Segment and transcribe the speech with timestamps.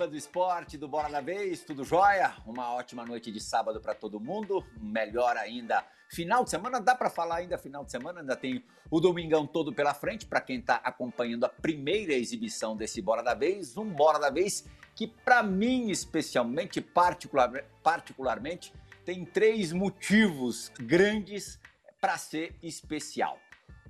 [0.00, 2.34] fã do esporte, do Bola da Vez, tudo jóia?
[2.46, 4.64] Uma ótima noite de sábado para todo mundo.
[4.80, 8.98] Melhor ainda, final de semana, dá para falar ainda final de semana, ainda tem o
[8.98, 13.76] domingão todo pela frente para quem está acompanhando a primeira exibição desse Bola da Vez,
[13.76, 14.64] um Bola da Vez
[14.96, 18.72] que para mim especialmente, particular, particularmente,
[19.04, 21.60] tem três motivos grandes
[22.00, 23.38] para ser especial.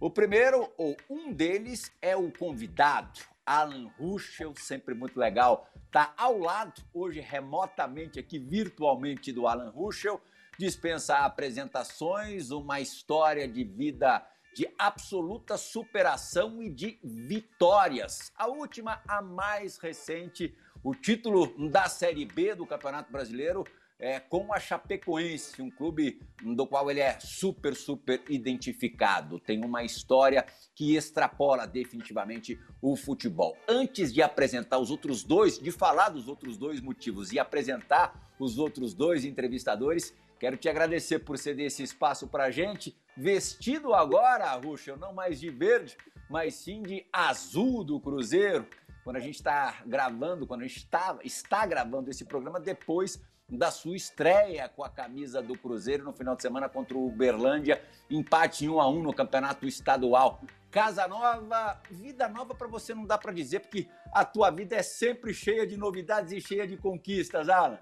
[0.01, 6.39] O primeiro, ou um deles, é o convidado, Alan Ruschel, sempre muito legal, está ao
[6.39, 10.21] lado, hoje remotamente aqui, virtualmente, do Alan Ruschel,
[10.57, 18.31] dispensa apresentações, uma história de vida de absoluta superação e de vitórias.
[18.37, 23.65] A última, a mais recente, o título da Série B do Campeonato Brasileiro
[24.01, 29.39] é, com a Chapecoense, um clube do qual ele é super, super identificado.
[29.39, 33.57] Tem uma história que extrapola definitivamente o futebol.
[33.69, 38.59] Antes de apresentar os outros dois, de falar dos outros dois motivos e apresentar os
[38.59, 42.97] outros dois entrevistadores, quero te agradecer por ceder esse espaço para a gente.
[43.15, 45.95] Vestido agora, Ruxa, não mais de verde,
[46.31, 48.67] mas sim de azul do Cruzeiro.
[49.05, 53.71] Quando a gente está gravando, quando a gente está, está gravando esse programa, depois da
[53.71, 58.65] sua estreia com a camisa do Cruzeiro no final de semana contra o Uberlândia, empate
[58.65, 60.41] em 1 a 1 no Campeonato Estadual.
[60.71, 64.83] Casa nova, vida nova para você não dá para dizer, porque a tua vida é
[64.83, 67.79] sempre cheia de novidades e cheia de conquistas, Alan.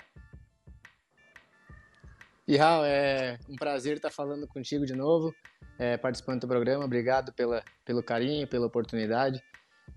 [2.47, 5.35] E é um prazer estar falando contigo de novo,
[5.79, 6.83] é, participando do programa.
[6.83, 9.43] Obrigado pela, pelo carinho, pela oportunidade.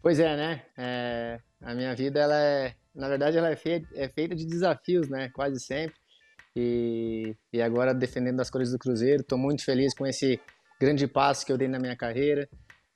[0.01, 0.65] Pois é, né?
[0.77, 5.07] É, a minha vida ela é na verdade, ela é feita, é feita de desafios,
[5.07, 5.29] né?
[5.29, 5.95] Quase sempre.
[6.55, 10.39] E, e agora defendendo as cores do Cruzeiro, estou muito feliz com esse
[10.79, 12.49] grande passo que eu dei na minha carreira.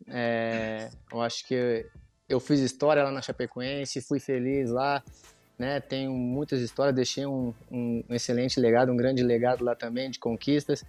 [0.07, 1.85] É, eu acho que eu,
[2.27, 5.01] eu fiz história lá na Chapecoense, fui feliz lá,
[5.57, 5.79] né?
[5.79, 10.83] Tenho muitas histórias, deixei um, um, excelente legado, um grande legado lá também de conquistas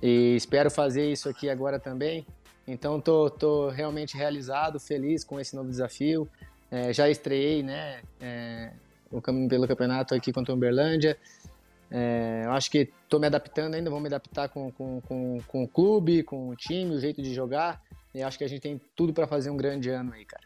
[0.00, 2.24] e espero fazer isso aqui agora também.
[2.66, 6.28] Então tô, tô realmente realizado, feliz com esse novo desafio.
[6.74, 8.72] É, já estreiei, né, é,
[9.48, 11.16] pelo campeonato aqui contra o Uberlândia.
[11.88, 15.62] É, eu acho que estou me adaptando ainda, vou me adaptar com, com, com, com
[15.62, 17.80] o clube, com o time, o jeito de jogar.
[18.12, 20.42] E acho que a gente tem tudo para fazer um grande ano aí, cara.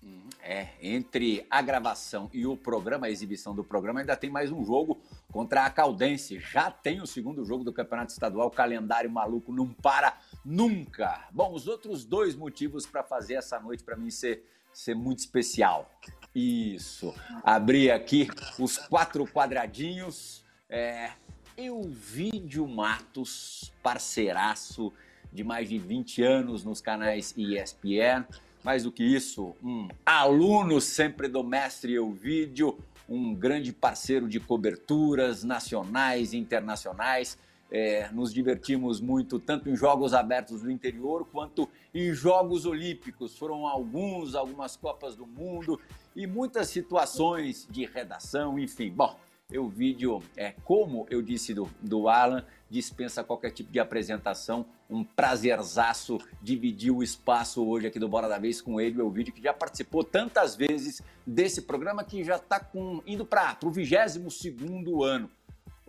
[0.00, 0.28] Uhum.
[0.40, 4.64] É, entre a gravação e o programa, a exibição do programa, ainda tem mais um
[4.64, 5.00] jogo
[5.32, 6.38] contra a Caldense.
[6.38, 11.26] Já tem o segundo jogo do Campeonato Estadual, o calendário maluco não para nunca.
[11.32, 15.90] Bom, os outros dois motivos para fazer essa noite para mim ser ser muito especial.
[16.34, 17.14] Isso.
[17.42, 20.44] Abri aqui os quatro quadradinhos.
[20.68, 21.10] É,
[21.56, 24.92] Euvídio Matos, parceiraço
[25.32, 28.24] de mais de 20 anos nos canais ESPN.
[28.62, 32.78] Mais do que isso, um aluno sempre do mestre Euvídio,
[33.08, 37.38] um grande parceiro de coberturas nacionais e internacionais
[37.70, 43.36] é, nos divertimos muito, tanto em jogos abertos do interior quanto em jogos olímpicos.
[43.36, 45.80] Foram alguns, algumas Copas do Mundo
[46.14, 48.90] e muitas situações de redação, enfim.
[48.90, 49.16] Bom,
[49.58, 54.66] o vídeo, é, como eu disse do, do Alan, dispensa qualquer tipo de apresentação.
[54.88, 59.32] Um prazerzaço dividir o espaço hoje aqui do Bora da Vez com ele, o vídeo
[59.32, 62.64] que já participou tantas vezes desse programa que já está
[63.06, 65.30] indo para o 22 segundo ano.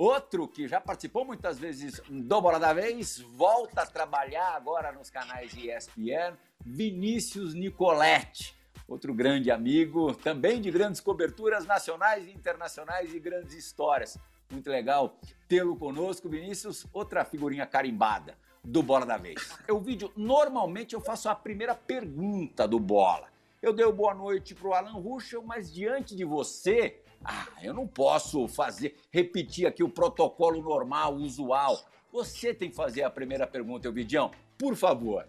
[0.03, 5.11] Outro que já participou muitas vezes do Bola da Vez, volta a trabalhar agora nos
[5.11, 6.35] canais ESPN,
[6.65, 8.57] Vinícius Nicoletti.
[8.87, 14.17] Outro grande amigo, também de grandes coberturas nacionais e internacionais e grandes histórias.
[14.49, 16.87] Muito legal tê-lo conosco, Vinícius.
[16.91, 19.55] Outra figurinha carimbada do Bola da Vez.
[19.69, 23.27] O vídeo, normalmente eu faço a primeira pergunta do Bola.
[23.61, 27.87] Eu dei boa noite para o Alan Ruschel, mas diante de você, ah, eu não
[27.87, 31.79] posso fazer, repetir aqui o protocolo normal, usual.
[32.11, 35.27] Você tem que fazer a primeira pergunta, Elvidião, por favor.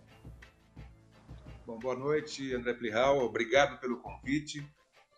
[1.66, 3.18] Bom, boa noite, André Plihal.
[3.18, 4.66] Obrigado pelo convite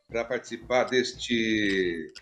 [0.09, 2.12] para participar deste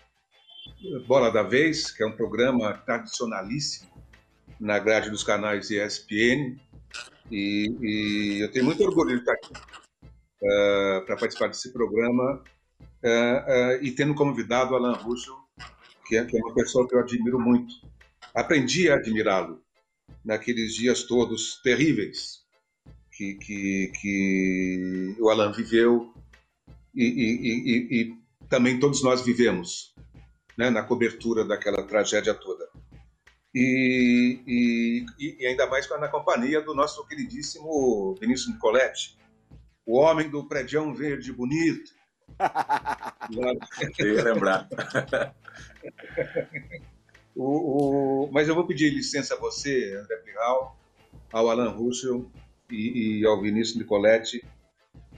[1.07, 3.91] Bola da Vez, que é um programa tradicionalíssimo
[4.59, 6.57] na grade dos canais ESPN.
[7.29, 12.43] E, e eu tenho muito orgulho de estar aqui uh, para participar desse programa
[13.03, 15.35] uh, uh, e tendo convidado Alan Russo,
[16.07, 17.73] que é, que é uma pessoa que eu admiro muito.
[18.33, 19.61] Aprendi a admirá-lo
[20.23, 22.43] naqueles dias todos terríveis
[23.11, 26.13] que, que, que o Alan viveu
[26.95, 29.93] e, e, e, e também todos nós vivemos
[30.57, 32.67] né, na cobertura daquela tragédia toda.
[33.55, 35.05] E,
[35.47, 39.17] ainda mais na companhia do nosso queridíssimo Vinícius Nicoletti,
[39.85, 41.91] o homem do prédio verde bonito,
[43.97, 44.67] Eu ia lembrar.
[47.35, 50.77] o, o, mas eu vou pedir licença a você, André Pirral,
[51.31, 52.29] ao Alan Russell
[52.69, 54.43] e, e ao Vinícius Nicoletti,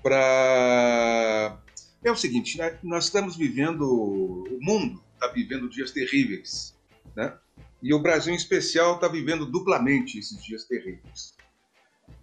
[0.01, 1.59] para.
[2.03, 2.77] É o seguinte, né?
[2.83, 6.75] nós estamos vivendo, o mundo está vivendo dias terríveis,
[7.15, 7.33] né?
[7.81, 11.33] E o Brasil, em especial, está vivendo duplamente esses dias terríveis.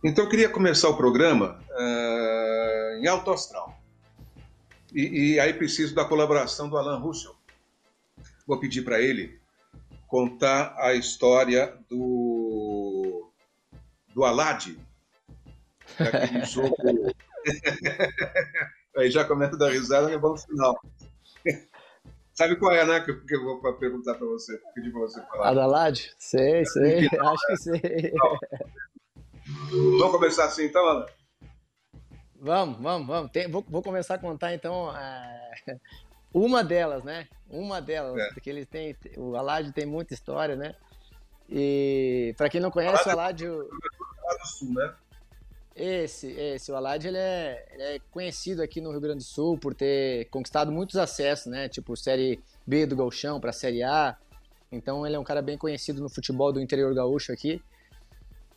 [0.04, 3.81] Então, eu queria começar o programa uh, em alto astral.
[4.94, 7.34] E, e, aí preciso da colaboração do Alan Russell.
[8.46, 9.40] Vou pedir para ele
[10.06, 13.30] contar a história do,
[14.14, 14.76] do Alad,
[15.98, 16.76] daquele jogo.
[18.96, 20.78] aí já começa a dar risada, é bom sinal.
[22.34, 23.00] Sabe qual é, né?
[23.00, 25.50] Que, que eu vou perguntar para você, pedir para você falar.
[25.50, 26.00] Adalad?
[26.18, 28.12] Sei, sei, acho que sei.
[29.98, 31.06] Vamos começar assim então, Ana?
[32.44, 33.30] Vamos, vamos, vamos.
[33.30, 35.52] Tem, vou, vou, começar a contar então é,
[36.34, 37.28] uma delas, né?
[37.48, 38.32] Uma delas, é.
[38.32, 40.74] porque eles têm, o Alad tem muita história, né?
[41.48, 43.42] E para quem não conhece, o Alad.
[43.42, 43.62] O...
[43.62, 44.92] do Sul, né?
[45.76, 49.56] Esse, esse, o Alad ele é, ele é, conhecido aqui no Rio Grande do Sul
[49.56, 51.68] por ter conquistado muitos acessos, né?
[51.68, 54.16] Tipo Série B do Galchão para Série A.
[54.72, 57.62] Então ele é um cara bem conhecido no futebol do interior gaúcho aqui.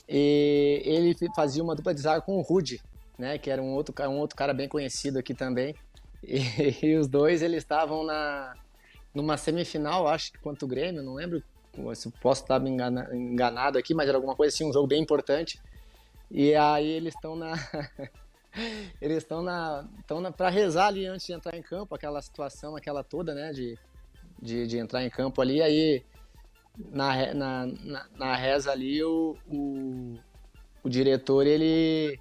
[0.10, 2.82] E ele fazia uma dupla de zaga com o Rude,
[3.18, 3.38] né?
[3.38, 5.76] Que era um outro, um outro cara bem conhecido aqui também.
[6.24, 6.40] E,
[6.86, 8.54] e os dois eles estavam na
[9.14, 11.42] numa semifinal, acho que contra o Grêmio, não lembro
[11.94, 15.60] se posso estar me enganado aqui, mas era alguma coisa assim, um jogo bem importante.
[16.32, 17.54] E aí eles estão na.
[19.02, 19.88] eles estão na.
[20.00, 23.52] estão na, para rezar ali antes de entrar em campo, aquela situação, aquela toda, né?
[23.52, 23.78] De,
[24.42, 25.62] de, de entrar em campo ali.
[25.62, 26.04] Aí
[26.78, 30.18] na, na, na, na reza ali o, o,
[30.84, 32.18] o, diretor ele.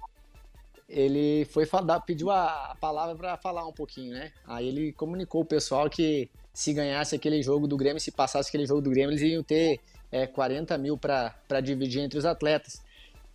[0.87, 4.31] Ele foi falar, pediu a, palavra para falar um pouquinho, né?
[4.45, 8.65] Aí ele comunicou o pessoal que se ganhasse aquele jogo do Grêmio, se passasse aquele
[8.65, 12.81] jogo do Grêmio, eles iam ter é, 40 mil para dividir entre os atletas.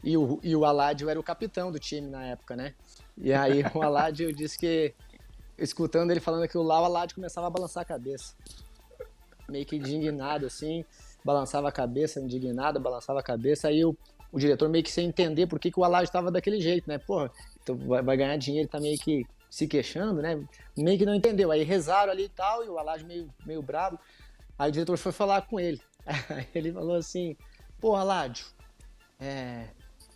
[0.02, 2.74] E o, e o Aladio era o capitão do time na época, né?
[3.18, 4.94] E aí o Aladio disse que,
[5.58, 8.34] escutando ele falando aquilo lá, o Aladio começava a balançar a cabeça.
[9.48, 10.84] Meio que indignado, assim,
[11.24, 13.68] balançava a cabeça, indignado, balançava a cabeça.
[13.68, 13.94] Aí o,
[14.32, 16.98] o diretor meio que sem entender por que, que o Aladio estava daquele jeito, né?
[16.98, 17.30] Porra,
[17.62, 20.42] então vai, vai ganhar dinheiro, tá meio que se queixando, né?
[20.76, 21.50] Meio que não entendeu.
[21.50, 23.98] Aí rezaram ali e tal, e o Aladio meio, meio bravo.
[24.58, 25.80] Aí o diretor foi falar com ele.
[26.30, 27.36] Aí ele falou assim,
[27.80, 28.46] pô, Aladio,
[29.18, 29.66] é,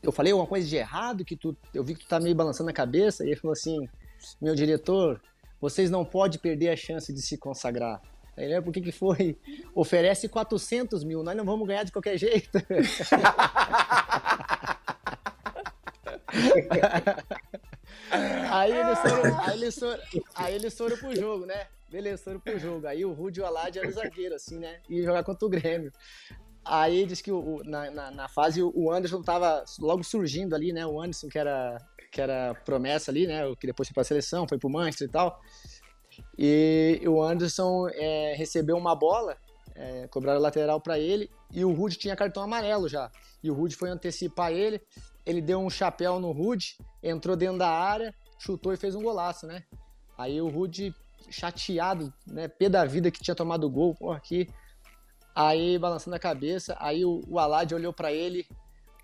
[0.02, 2.70] eu falei alguma coisa de errado, que tu, eu vi que tu tá meio balançando
[2.70, 3.88] a cabeça, e ele falou assim,
[4.40, 5.20] meu diretor,
[5.60, 8.00] vocês não podem perder a chance de se consagrar.
[8.36, 9.38] Né, por que que foi?
[9.74, 12.58] Oferece 400 mil, nós não vamos ganhar de qualquer jeito.
[18.50, 20.02] aí eles foram, aí eles foram,
[20.34, 21.66] aí eles foram pro jogo, né?
[21.90, 22.86] Beleza, foram pro jogo.
[22.88, 24.80] Aí o Rudy e o eram zagueiro, assim, né?
[24.88, 25.92] E jogar contra o Grêmio.
[26.64, 30.84] Aí diz que o, na, na, na, fase o Anderson tava logo surgindo ali, né?
[30.84, 31.78] O Anderson, que era,
[32.10, 33.42] que era promessa ali, né?
[33.60, 35.40] Que depois foi pra seleção, foi pro Manchester e tal.
[36.38, 39.36] E o Anderson é, recebeu uma bola,
[39.74, 43.10] é, cobraram lateral para ele, e o Rude tinha cartão amarelo já.
[43.42, 44.80] E o Rude foi antecipar ele,
[45.24, 49.46] ele deu um chapéu no Rude, entrou dentro da área, chutou e fez um golaço,
[49.46, 49.62] né?
[50.16, 50.94] Aí o Rude,
[51.30, 52.48] chateado, né?
[52.48, 54.48] Pé da vida que tinha tomado o gol, pô, aqui
[55.34, 58.46] Aí, balançando a cabeça, aí o, o Alad olhou para ele,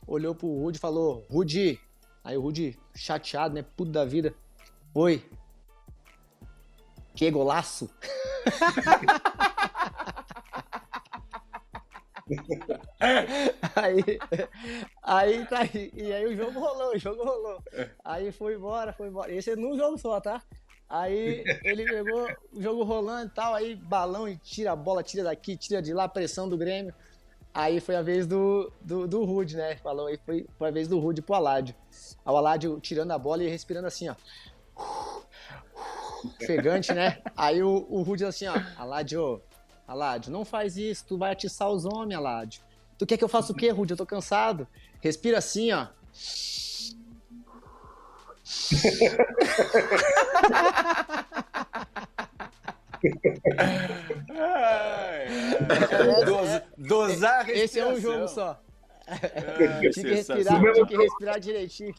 [0.06, 1.80] olhou pro Rude e falou: Rude.
[2.23, 3.62] Aí o Rude, chateado, né?
[3.62, 4.32] Puto da vida.
[4.94, 5.25] Oi.
[7.14, 7.90] Que golaço.
[13.74, 14.18] aí,
[15.02, 17.62] aí tá aí, e aí o jogo rolou, o jogo rolou.
[18.04, 19.32] Aí foi embora, foi embora.
[19.32, 20.42] Esse é num jogo só, tá?
[20.88, 25.22] Aí ele pegou o jogo rolando e tal, aí balão e tira a bola, tira
[25.24, 26.92] daqui, tira de lá, pressão do Grêmio.
[27.52, 29.76] Aí foi a vez do, do, do Rude, né?
[29.76, 31.74] Falou, aí foi, foi a vez do Rude pro Aládio.
[32.24, 34.14] O Aládio tirando a bola e respirando assim, ó.
[36.24, 37.18] Ofegante, né?
[37.36, 39.40] Aí o, o Rude assim, ó, Aládio,
[39.86, 42.62] Aládio, não faz isso, tu vai atiçar os homens, Aládio.
[42.98, 43.92] Tu quer que eu faça o quê, Rude?
[43.92, 44.66] Eu tô cansado.
[45.00, 45.86] Respira assim, ó.
[56.76, 58.60] dosar a Esse é um jogo só.
[59.92, 61.94] tinha, que respirar, tinha que respirar direitinho.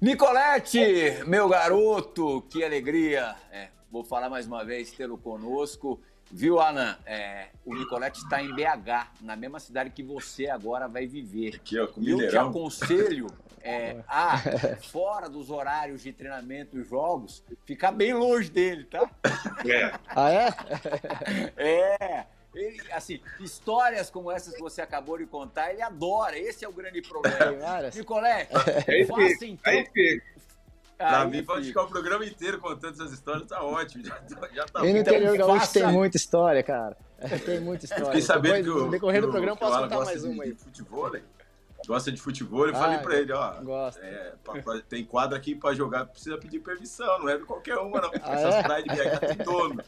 [0.00, 3.34] Nicolete, meu garoto, que alegria.
[3.50, 6.00] É, vou falar mais uma vez, tê-lo conosco.
[6.30, 6.96] Viu, Alan?
[7.06, 11.56] É, o Nicolete está em BH, na mesma cidade que você agora vai viver.
[11.56, 13.26] Aqui, ó, com e eu te aconselho
[13.64, 14.38] é, a,
[14.92, 19.10] fora dos horários de treinamento e jogos, ficar bem longe dele, tá?
[19.64, 19.98] É.
[20.08, 20.48] Ah, é?
[21.56, 22.26] É.
[22.54, 26.38] Ele, assim, histórias como essas que você acabou de contar, ele adora.
[26.38, 27.36] Esse é o grande problema.
[27.94, 28.52] Nicolete,
[29.06, 29.72] faça então.
[30.96, 34.04] Ah, pra mim, pode ficar o programa inteiro contando essas histórias, tá ótimo.
[34.04, 34.20] Já,
[34.52, 36.96] já tá e no interior então, gaúcho tem muita história, cara.
[37.44, 38.06] Tem muita história.
[38.06, 40.52] Fiquei sabendo Depois, que o, no decorrer do programa, posso contar mais de, uma aí.
[40.52, 41.20] De futebol, né?
[41.86, 43.54] Gosta de futebol, eu ah, falei pra ele, ó.
[43.98, 47.76] É, pra, pra, tem quadro aqui pra jogar, precisa pedir permissão, não é de qualquer
[47.78, 48.10] uma, não.
[48.22, 48.62] Ah, Essas é?
[48.62, 49.82] praias de BH tem dono.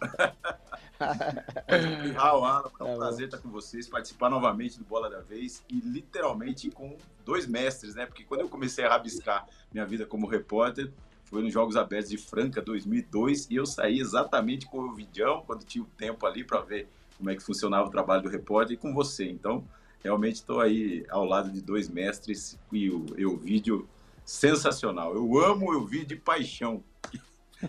[2.15, 5.62] Raul, Alan, é um tá prazer estar com vocês, participar novamente do Bola da Vez
[5.69, 8.07] e literalmente com dois mestres, né?
[8.07, 10.91] Porque quando eu comecei a rabiscar minha vida como repórter,
[11.25, 15.65] foi nos Jogos Abertos de Franca 2002 e eu saí exatamente com o Vidião, quando
[15.65, 16.88] tinha o tempo ali para ver
[17.19, 19.29] como é que funcionava o trabalho do repórter e com você.
[19.29, 19.65] Então,
[20.03, 23.88] realmente estou aí ao lado de dois mestres e o, e o vídeo
[24.25, 25.15] sensacional.
[25.15, 26.83] Eu amo o vídeo de paixão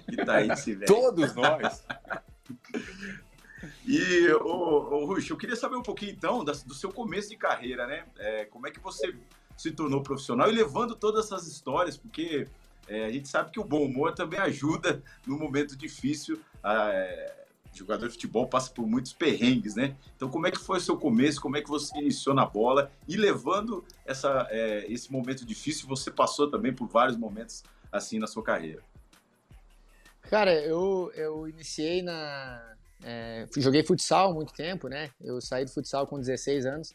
[0.10, 0.88] que está aí esse velho.
[0.94, 1.86] Todos nós.
[3.86, 7.88] E, ô, ô Ruxo, eu queria saber um pouquinho, então, do seu começo de carreira,
[7.88, 8.06] né?
[8.18, 9.16] É, como é que você
[9.58, 12.48] se tornou profissional e levando todas essas histórias, porque
[12.88, 16.40] é, a gente sabe que o bom humor também ajuda no momento difícil.
[16.62, 19.96] A, é, jogador de futebol passa por muitos perrengues, né?
[20.16, 21.42] Então, como é que foi o seu começo?
[21.42, 22.92] Como é que você iniciou na bola?
[23.08, 28.28] E levando essa, é, esse momento difícil, você passou também por vários momentos assim na
[28.28, 28.82] sua carreira.
[30.30, 32.76] Cara, eu, eu iniciei na.
[33.04, 35.10] É, joguei futsal há muito tempo, né?
[35.22, 36.94] Eu saí do futsal com 16 anos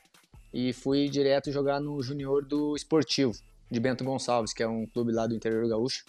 [0.53, 3.33] e fui direto jogar no junior do esportivo
[3.71, 6.05] de Bento Gonçalves, que é um clube lá do interior gaúcho.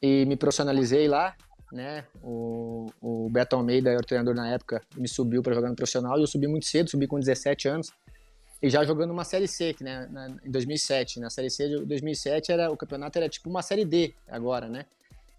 [0.00, 1.36] E me profissionalizei lá,
[1.72, 2.04] né?
[2.22, 6.18] O, o Beto Almeida, era o treinador na época, me subiu para jogar no profissional
[6.18, 7.92] e eu subi muito cedo, subi com 17 anos.
[8.62, 11.20] E já jogando uma Série C, que, né, na, em 2007.
[11.20, 14.86] Na Série C de 2007 era, o campeonato era tipo uma Série D agora, né?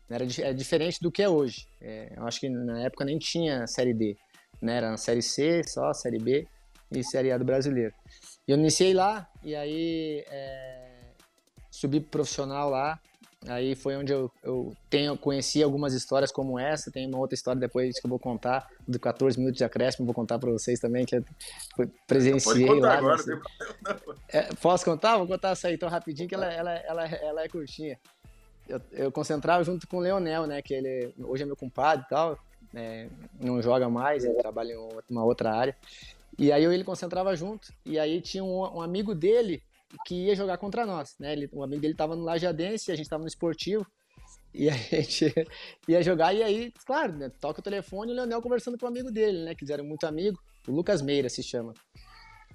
[0.09, 1.67] Era, é diferente do que é hoje.
[1.81, 4.15] É, eu acho que na época nem tinha Série D.
[4.61, 4.77] Né?
[4.77, 6.47] Era Série C, só Série B
[6.91, 7.93] e Série A do brasileiro.
[8.47, 10.95] E eu iniciei lá, e aí é,
[11.71, 12.99] subi profissional lá.
[13.47, 16.91] Aí foi onde eu, eu tenho, conheci algumas histórias como essa.
[16.91, 20.15] Tem uma outra história depois que eu vou contar, do 14 minutos de acréscimo, vou
[20.15, 21.23] contar para vocês também, que eu
[22.07, 22.97] presenciei Pode lá.
[22.97, 23.41] Agora, nesse...
[24.29, 25.17] é, posso contar?
[25.17, 27.99] Vou contar essa aí tão rapidinho que ela, ela, ela, ela é curtinha.
[28.67, 30.61] Eu, eu, concentrava junto com o Leonel, né?
[30.61, 32.39] Que ele hoje é meu compadre e tal.
[32.73, 33.07] É,
[33.39, 34.77] não joga mais, ele trabalha em
[35.09, 35.75] uma outra área.
[36.37, 37.71] E aí eu ele concentrava junto.
[37.85, 39.61] E aí tinha um, um amigo dele
[40.05, 41.33] que ia jogar contra nós, né?
[41.33, 43.85] Ele, um amigo dele estava no Lajadense, a gente estava no esportivo,
[44.53, 45.33] e a gente
[45.87, 48.89] ia jogar, e aí, claro, né, toca o telefone e o Leonel conversando com o
[48.89, 49.55] amigo dele, né?
[49.55, 51.73] Que eles eram muito amigos, o Lucas Meira se chama.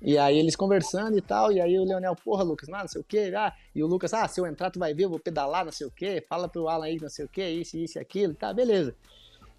[0.03, 3.01] E aí eles conversando e tal, e aí o Leonel, porra, Lucas, não, não sei
[3.01, 5.21] o quê, ah, e o Lucas, ah, se eu entrar, tu vai ver, eu vou
[5.21, 7.99] pedalar, não sei o quê, fala pro Alan aí, não sei o quê, isso, isso
[7.99, 8.97] e aquilo, tá, beleza.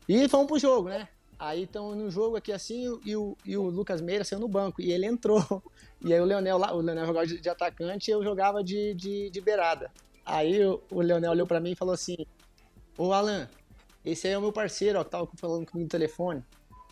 [0.10, 1.08] E fomos pro jogo, né?
[1.42, 4.80] Aí estão no jogo aqui assim e o, e o Lucas Meira saiu no banco
[4.80, 5.42] e ele entrou.
[6.04, 8.96] E aí o Leonel lá, o Leonel jogava de, de atacante e eu jogava de,
[8.96, 9.92] de, de beirada.
[10.26, 12.18] Aí o, o Leonel olhou para mim e falou assim:
[12.98, 13.48] Ô Alan,
[14.04, 16.44] esse aí é o meu parceiro, ó, que tava falando comigo no telefone,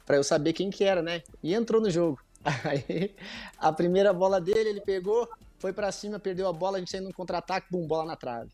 [0.05, 1.23] para eu saber quem que era, né?
[1.41, 2.19] E entrou no jogo.
[2.69, 3.15] Aí
[3.57, 5.27] a primeira bola dele, ele pegou,
[5.57, 8.51] foi para cima, perdeu a bola, a gente saiu num contra-ataque, bum, bola na trave.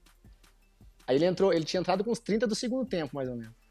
[1.05, 3.64] Aí ele entrou, ele tinha entrado com uns 30 do segundo tempo, mais ou menos.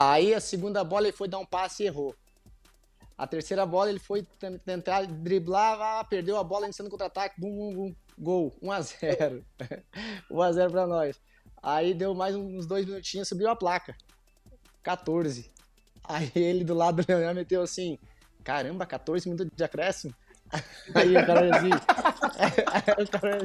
[0.00, 2.16] Aí a segunda bola ele foi dar um passe e errou.
[3.18, 4.26] A terceira bola ele foi
[4.64, 9.44] tentar driblar, ah, perdeu a bola iniciando contra-ataque, bum, bum, bum, gol, 1x0.
[10.30, 11.20] 1x0 pra nós.
[11.62, 13.94] Aí deu mais uns dois minutinhos, subiu a placa.
[14.82, 15.52] 14.
[16.02, 17.98] Aí ele do lado do Leonel meteu assim,
[18.42, 20.14] caramba, 14 minutos de acréscimo.
[20.94, 21.68] Aí o cara assim,
[23.02, 23.38] o cara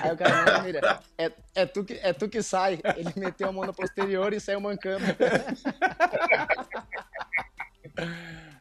[0.00, 2.80] Aí o cara, mira, é, é, tu que, é tu que sai.
[2.96, 5.04] Ele meteu a mão no posterior e saiu mancando.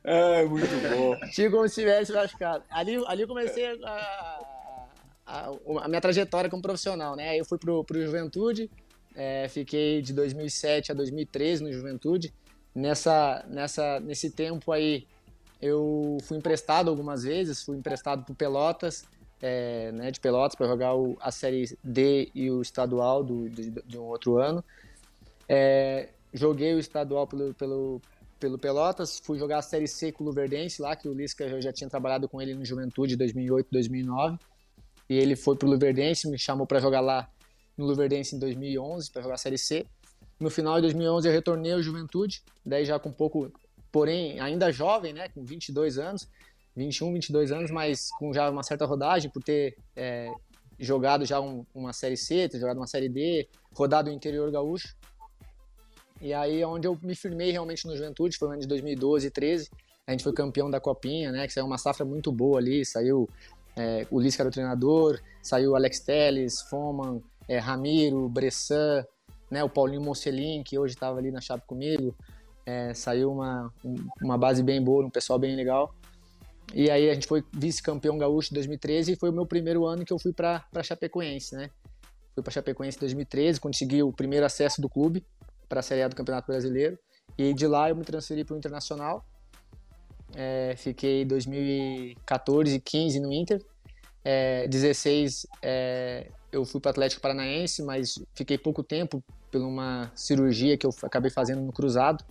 [0.03, 1.15] É, muito bom.
[1.31, 2.63] Tipo como se tivesse machucado.
[2.69, 4.39] Ali, ali eu comecei a,
[5.25, 5.51] a,
[5.83, 7.29] a, minha trajetória como profissional, né?
[7.29, 8.69] Aí eu fui pro, pro Juventude,
[9.15, 12.33] é, fiquei de 2007 a 2013 no Juventude.
[12.73, 15.05] Nessa, nessa, nesse tempo aí,
[15.61, 19.05] eu fui emprestado algumas vezes, fui emprestado pro Pelotas,
[19.41, 23.71] é, né, de Pelotas para jogar o, a Série D e o estadual do, de,
[23.71, 24.63] de um outro ano.
[25.49, 28.01] É, joguei o estadual pelo, pelo,
[28.39, 31.61] pelo Pelotas, fui jogar a Série C com o Luverdense lá, que o Lisca eu
[31.61, 34.37] já tinha trabalhado com ele no Juventude 2008, 2009.
[35.09, 37.29] E ele foi pro Luverdense, me chamou para jogar lá
[37.77, 39.85] no Luverdense em 2011 para jogar a Série C.
[40.39, 43.51] No final de 2011 eu retornei ao Juventude, daí já com um pouco,
[43.91, 46.27] porém ainda jovem, né, com 22 anos,
[46.75, 50.31] 21, 22 anos, mas com já uma certa rodagem por ter é,
[50.79, 54.95] jogado já um, uma série C, ter jogado uma série D, rodado o interior gaúcho.
[56.21, 59.31] E aí onde eu me firmei realmente no Juventude foi no ano de 2012 e
[59.31, 59.69] 13.
[60.05, 61.47] A gente foi campeão da Copinha, né?
[61.47, 62.85] Que saiu uma safra muito boa ali.
[62.85, 63.27] Saiu
[63.75, 69.05] é, o Lisca era o treinador, saiu Alex Telles, Foman, é, Ramiro, Bressan,
[69.49, 69.63] né?
[69.63, 72.15] O Paulinho Mocelin, que hoje estava ali na chave comigo.
[72.65, 73.73] É, saiu uma,
[74.21, 75.93] uma base bem boa, um pessoal bem legal.
[76.73, 80.05] E aí a gente foi vice-campeão gaúcho em 2013 e foi o meu primeiro ano
[80.05, 81.69] que eu fui para Chapecoense, né?
[82.33, 85.25] Fui para Chapecoense em 2013, consegui o primeiro acesso do clube
[85.67, 86.97] para a Série A do Campeonato Brasileiro.
[87.37, 89.25] E de lá eu me transferi para o Internacional.
[90.33, 93.61] É, fiquei 2014 e 15 no Inter.
[94.23, 100.11] É, 16 é, eu fui para o Atlético Paranaense, mas fiquei pouco tempo por uma
[100.15, 102.23] cirurgia que eu acabei fazendo no cruzado.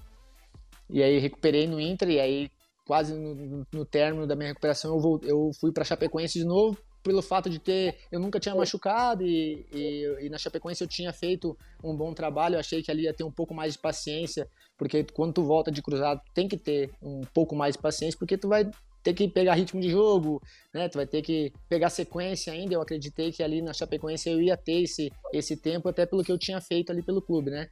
[0.88, 2.50] E aí recuperei no Inter e aí
[2.90, 6.76] quase no, no término da minha recuperação eu, vou, eu fui para Chapecoense de novo
[7.04, 7.98] pelo fato de ter.
[8.10, 12.56] Eu nunca tinha machucado e, e, e, na Chapecoense eu tinha feito um bom trabalho.
[12.56, 15.70] Eu achei que ali ia ter um pouco mais de paciência, porque quando tu volta
[15.70, 18.68] de cruzado, tem que ter um pouco mais de paciência, porque tu vai
[19.04, 20.42] ter que pegar ritmo de jogo,
[20.74, 20.88] né?
[20.88, 22.74] Tu vai ter que pegar sequência ainda.
[22.74, 26.32] Eu acreditei que ali na Chapecoense eu ia ter esse, esse tempo, até pelo que
[26.32, 27.68] eu tinha feito ali pelo clube, né?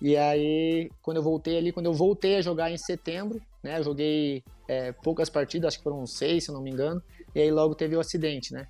[0.00, 3.78] E aí, quando eu voltei ali, quando eu voltei a jogar em setembro, né?
[3.78, 7.02] Eu joguei é, poucas partidas, acho que foram seis, se não me engano
[7.34, 8.66] e aí logo teve o acidente, né?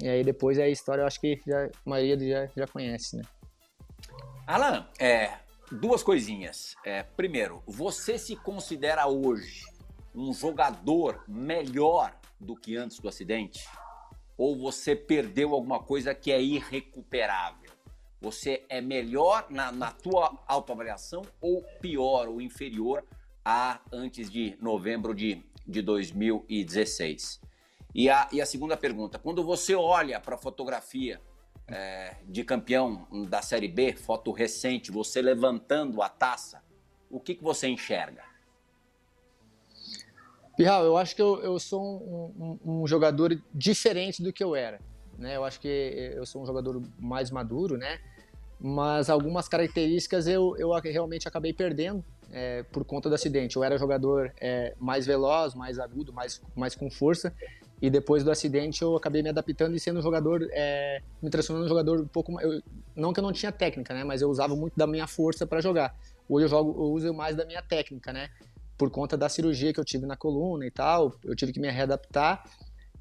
[0.00, 3.22] E aí depois a história eu acho que já, a maioria já, já conhece, né?
[4.46, 5.38] Alan, é,
[5.70, 6.74] duas coisinhas.
[6.84, 9.64] É, primeiro, você se considera hoje
[10.14, 13.66] um jogador melhor do que antes do acidente?
[14.36, 17.70] Ou você perdeu alguma coisa que é irrecuperável?
[18.20, 23.04] Você é melhor na, na tua autoavaliação ou pior ou inferior
[23.50, 27.40] a antes de novembro de, de 2016?
[27.92, 31.20] E a, e a segunda pergunta: quando você olha para a fotografia
[31.66, 36.62] é, de campeão da Série B, foto recente, você levantando a taça,
[37.10, 38.22] o que, que você enxerga?
[40.56, 44.54] Pirral, eu acho que eu, eu sou um, um, um, jogador diferente do que eu
[44.54, 44.78] era.
[45.18, 45.36] Né?
[45.36, 45.68] Eu acho que
[46.14, 47.98] eu sou um jogador mais maduro, né?
[48.60, 53.56] mas algumas características eu, eu realmente acabei perdendo é, por conta do acidente.
[53.56, 57.32] Eu era jogador é, mais veloz, mais agudo, mais, mais com força,
[57.82, 61.64] e depois do acidente eu acabei me adaptando e sendo um jogador, é, me transformando
[61.64, 62.62] um jogador um pouco mais.
[62.94, 64.04] não que eu não tinha técnica, né?
[64.04, 65.96] Mas eu usava muito da minha força para jogar.
[66.28, 68.28] Hoje eu, jogo, eu uso mais da minha técnica, né?
[68.76, 71.70] Por conta da cirurgia que eu tive na coluna e tal, eu tive que me
[71.70, 72.44] readaptar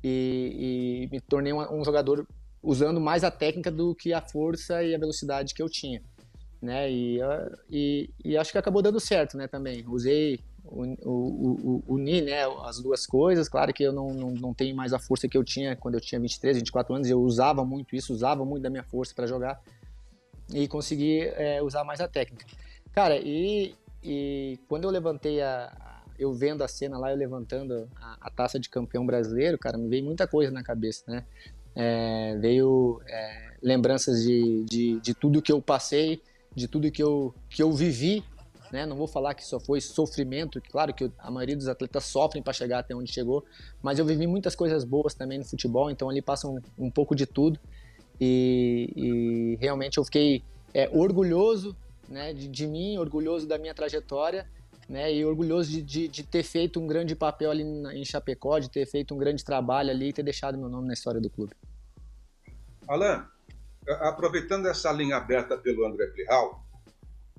[0.04, 2.26] e, e me tornei um, um jogador
[2.62, 6.02] usando mais a técnica do que a força e a velocidade que eu tinha,
[6.62, 6.92] né?
[6.92, 7.20] E,
[7.70, 9.48] e, e acho que acabou dando certo, né?
[9.48, 10.40] Também usei
[11.88, 13.50] unir né, as duas coisas.
[13.50, 16.02] Claro que eu não, não, não tenho mais a força que eu tinha quando eu
[16.02, 17.10] tinha 23, 24 anos.
[17.10, 19.62] Eu usava muito isso, usava muito da minha força para jogar
[20.54, 22.46] e consegui é, usar mais a técnica.
[22.92, 25.72] Cara, e, e quando eu levantei a,
[26.18, 29.88] eu vendo a cena lá, eu levantando a, a, taça de campeão brasileiro, cara, me
[29.88, 31.24] veio muita coisa na cabeça, né?
[31.76, 36.22] É, veio é, lembranças de, de, de, tudo que eu passei,
[36.56, 38.24] de tudo que eu, que eu vivi
[38.72, 38.86] né?
[38.86, 42.54] Não vou falar que só foi sofrimento, claro que a maioria dos atletas sofrem para
[42.54, 43.44] chegar até onde chegou,
[43.82, 47.16] mas eu vivi muitas coisas boas também no futebol, então ali passa um, um pouco
[47.16, 47.60] de tudo
[48.20, 51.76] e, e, realmente eu fiquei é, orgulhoso
[52.08, 54.46] né, de, de, mim, orgulhoso da minha trajetória
[54.88, 58.70] né, e orgulhoso de, de, de ter feito um grande papel ali em Chapecó, de
[58.70, 61.54] ter feito um grande trabalho ali e ter deixado meu nome na história do clube.
[62.88, 63.28] Alan,
[64.02, 66.64] aproveitando essa linha aberta pelo André Plihal,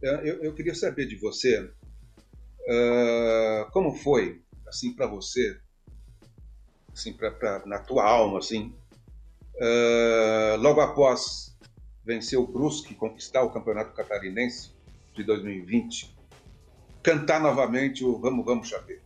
[0.03, 5.59] é, eu, eu queria saber de você uh, como foi assim para você,
[6.93, 8.75] assim pra, pra, na tua alma, assim,
[9.57, 11.57] uh, logo após
[12.05, 14.73] vencer o Brusque, conquistar o Campeonato Catarinense
[15.15, 16.17] de 2020,
[17.03, 18.99] cantar novamente o Vamos Vamos Chapéu.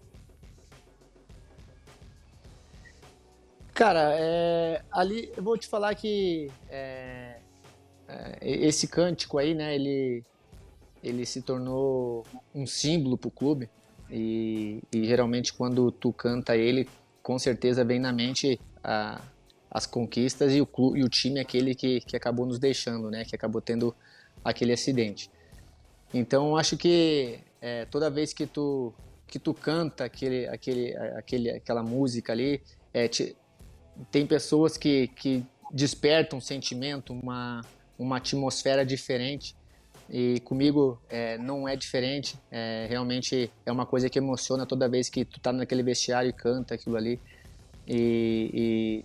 [3.72, 7.23] Cara, é, ali eu vou te falar que é,
[8.40, 10.22] esse cântico aí, né, ele
[11.02, 13.68] ele se tornou um símbolo para o clube
[14.10, 16.88] e, e, geralmente quando tu canta ele,
[17.22, 19.20] com certeza vem na mente a,
[19.70, 23.24] as conquistas e o, clube, e o time aquele que, que acabou nos deixando, né?
[23.24, 23.94] Que acabou tendo
[24.42, 25.30] aquele acidente.
[26.12, 28.94] Então acho que é, toda vez que tu
[29.26, 32.62] que tu canta aquele, aquele, aquele, aquela música ali,
[32.92, 33.36] é, te,
[34.10, 37.62] tem pessoas que, que despertam um sentimento, uma,
[37.98, 39.54] uma atmosfera diferente
[40.08, 42.38] e comigo é, não é diferente.
[42.50, 46.32] É, realmente é uma coisa que emociona toda vez que tu tá naquele vestiário e
[46.32, 47.20] canta aquilo ali.
[47.86, 49.04] E,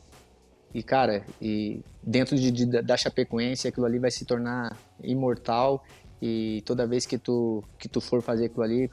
[0.73, 5.83] e, e cara, e dentro de, de, da Chapecoense aquilo ali vai se tornar imortal
[6.21, 8.89] e toda vez que tu, que tu for fazer aquilo ali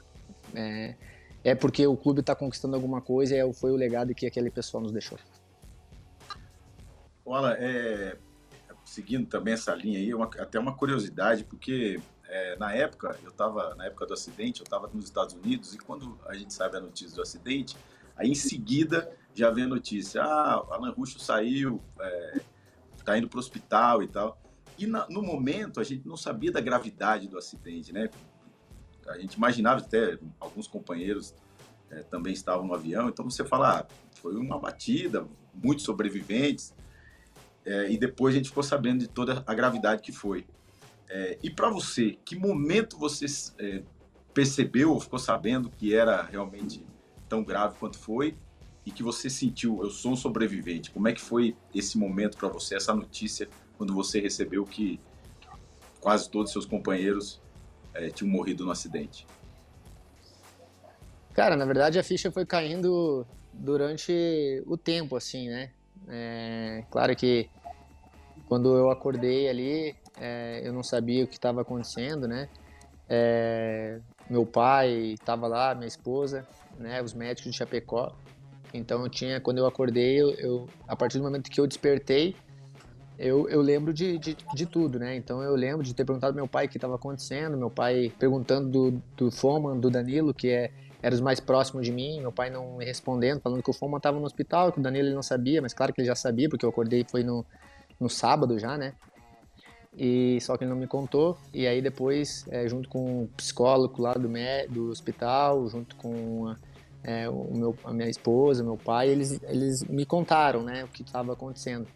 [0.53, 0.95] é,
[1.43, 4.49] é porque o clube está conquistando alguma coisa e é foi o legado que aquele
[4.49, 5.17] pessoal nos deixou.
[7.25, 8.17] Olha, é,
[8.87, 13.75] seguindo também essa linha aí, uma, até uma curiosidade, porque é, na época, eu estava,
[13.75, 16.79] na época do acidente, eu estava nos Estados Unidos e quando a gente sabe a
[16.79, 17.75] notícia do acidente,
[18.15, 22.39] aí em seguida já vem a notícia, ah, Alan Ruxo saiu, é,
[23.03, 24.41] tá indo para o hospital e tal.
[24.77, 28.09] E na, no momento a gente não sabia da gravidade do acidente, né?
[29.07, 31.33] A gente imaginava até alguns companheiros
[31.89, 36.73] é, também estavam no avião, então você fala, ah, foi uma batida, muitos sobreviventes,
[37.67, 40.45] é, e depois a gente ficou sabendo de toda a gravidade que foi.
[41.09, 43.25] É, e para você, que momento você
[43.59, 43.83] é,
[44.33, 46.85] percebeu ou ficou sabendo que era realmente
[47.27, 48.35] tão grave quanto foi
[48.85, 50.91] e que você sentiu, eu sou um sobrevivente?
[50.91, 54.97] Como é que foi esse momento para você, essa notícia, quando você recebeu que
[55.99, 57.41] quase todos os seus companheiros
[57.93, 59.27] é, tinham morrido no acidente?
[61.33, 65.71] Cara, na verdade a ficha foi caindo durante o tempo, assim, né?
[66.09, 67.49] É, claro que
[68.47, 72.47] quando eu acordei ali, é, eu não sabia o que estava acontecendo, né?
[73.09, 77.01] É, meu pai estava lá, minha esposa, né?
[77.01, 78.15] Os médicos de Chapecó.
[78.73, 82.35] Então eu tinha, quando eu acordei, eu, eu a partir do momento que eu despertei,
[83.17, 85.15] eu, eu lembro de, de, de, tudo, né?
[85.15, 88.13] Então eu lembro de ter perguntado ao meu pai o que estava acontecendo, meu pai
[88.19, 92.31] perguntando do, do Foman, do Danilo, que é, era os mais próximos de mim, meu
[92.31, 95.15] pai não me respondendo, falando que o Foman estava no hospital, que o Danilo ele
[95.15, 97.45] não sabia, mas claro que ele já sabia, porque eu acordei foi no,
[97.99, 98.93] no sábado já, né?
[99.95, 101.37] E só que ele não me contou.
[101.53, 104.29] E aí depois, é, junto com o psicólogo lá do,
[104.69, 106.53] do hospital, junto com
[107.03, 111.01] é, o meu, a minha esposa, meu pai, eles, eles me contaram, né, o que
[111.01, 111.87] estava acontecendo.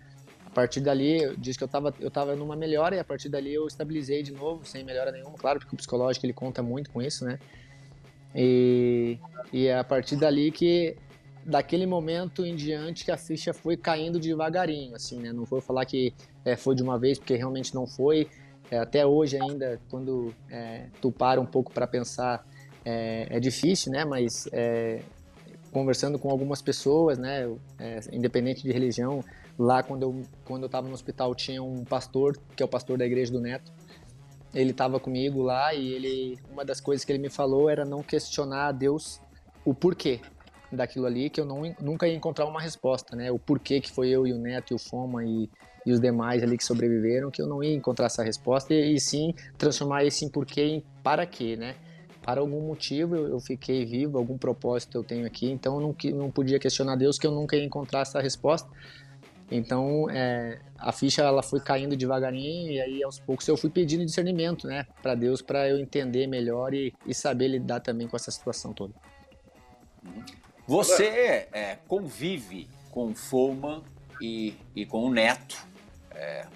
[0.46, 3.54] A partir dali, disse que eu estava eu tava numa melhora e a partir dali
[3.54, 5.38] eu estabilizei de novo, sem melhora nenhuma.
[5.38, 7.40] Claro, porque o psicológico ele conta muito com isso, né?
[8.36, 9.18] E,
[9.52, 10.96] e é a partir dali que
[11.46, 15.34] daquele momento em diante que a ficha foi caindo devagarinho, assim, né?
[15.34, 16.14] Não vou falar que
[16.46, 18.28] é, foi de uma vez, porque realmente não foi.
[18.70, 22.46] É, até hoje ainda, quando é, tu para um pouco para pensar,
[22.86, 24.06] é, é, difícil, né?
[24.06, 25.02] Mas é,
[25.72, 27.50] conversando com algumas pessoas, né?
[27.80, 29.24] É, independente de religião,
[29.58, 32.98] lá quando eu quando eu estava no hospital tinha um pastor que é o pastor
[32.98, 33.72] da igreja do Neto.
[34.54, 38.04] Ele estava comigo lá e ele uma das coisas que ele me falou era não
[38.04, 39.22] questionar a Deus
[39.64, 40.20] o porquê
[40.72, 43.32] daquilo ali que eu não, nunca ia encontrar uma resposta, né?
[43.32, 45.50] O porquê que foi eu e o Neto e o Foma e,
[45.86, 49.00] e os demais ali que sobreviveram, que eu não ia encontrar essa resposta e, e
[49.00, 51.76] sim transformar esse em porquê em para quê, né?
[52.22, 56.18] Para algum motivo eu, eu, fiquei vivo, algum propósito eu tenho aqui, então eu não,
[56.18, 58.70] não podia questionar Deus que eu nunca ia encontrar essa resposta.
[59.52, 64.06] Então é, a ficha ela foi caindo devagarinho e aí aos poucos eu fui pedindo
[64.06, 68.32] discernimento, né, para Deus para eu entender melhor e, e saber lidar também com essa
[68.32, 68.94] situação toda.
[70.66, 73.84] Você é, convive com o Foman
[74.22, 75.68] e, e com o Neto
[76.12, 76.48] é,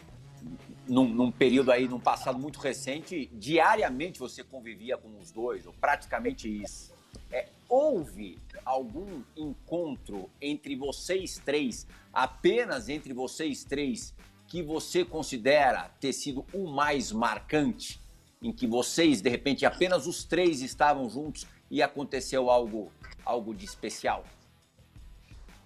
[0.88, 5.74] num, num, período aí, num passado muito recente, diariamente você convivia com os dois, ou
[5.74, 6.94] praticamente isso.
[7.32, 14.16] É, houve algum encontro entre vocês três, apenas entre vocês três,
[14.48, 18.02] que você considera ter sido o mais marcante?
[18.42, 22.92] Em que vocês, de repente, apenas os três estavam juntos e aconteceu algo
[23.26, 24.24] algo de especial?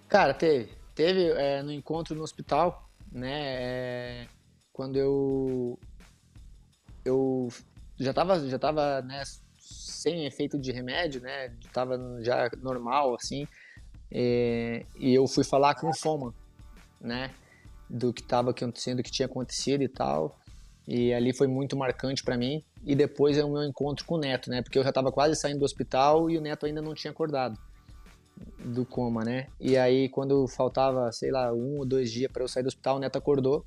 [0.07, 0.71] Cara, teve.
[0.95, 3.41] Teve é, no encontro no hospital, né?
[3.43, 4.27] É,
[4.73, 5.79] quando eu.
[7.05, 7.49] Eu
[7.97, 9.23] já tava, já tava né,
[9.69, 11.53] sem efeito de remédio, né?
[11.71, 13.47] Tava já normal, assim.
[14.11, 16.33] É, e eu fui falar com o Foma,
[16.99, 17.31] né?
[17.89, 20.37] Do que tava acontecendo, do que tinha acontecido e tal.
[20.87, 22.63] E ali foi muito marcante para mim.
[22.83, 24.61] E depois é o meu encontro com o Neto, né?
[24.61, 27.59] Porque eu já estava quase saindo do hospital e o Neto ainda não tinha acordado
[28.63, 29.47] do coma, né?
[29.59, 32.97] E aí quando faltava, sei lá, um ou dois dias para eu sair do hospital,
[32.97, 33.65] o Neto acordou.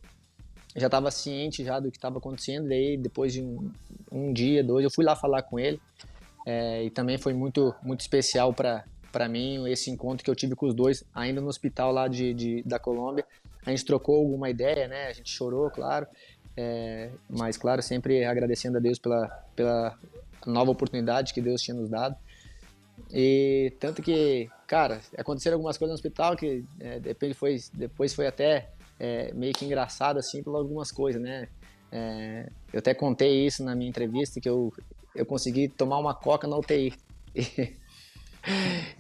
[0.75, 2.71] Já estava ciente já do que estava acontecendo.
[2.71, 3.71] Aí depois de um,
[4.11, 5.81] um, dia, dois, eu fui lá falar com ele.
[6.47, 10.57] É, e também foi muito muito especial para para mim esse encontro que eu tive
[10.57, 13.27] com os dois ainda no hospital lá de, de da Colômbia.
[13.65, 15.07] A gente trocou alguma ideia, né?
[15.07, 16.07] A gente chorou, claro.
[16.57, 19.99] É, mas, claro, sempre agradecendo a Deus pela, pela
[20.47, 22.17] nova oportunidade que Deus tinha nos dado.
[23.11, 27.01] E tanto que, cara, aconteceram algumas coisas no hospital que é,
[27.35, 28.71] foi, depois foi até
[29.03, 31.49] é, meio que engraçado, assim, por algumas coisas, né?
[31.91, 34.73] É, eu até contei isso na minha entrevista, que eu,
[35.13, 36.95] eu consegui tomar uma coca na UTI.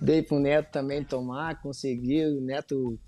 [0.00, 2.98] Dei pro Neto também tomar, consegui, o Neto,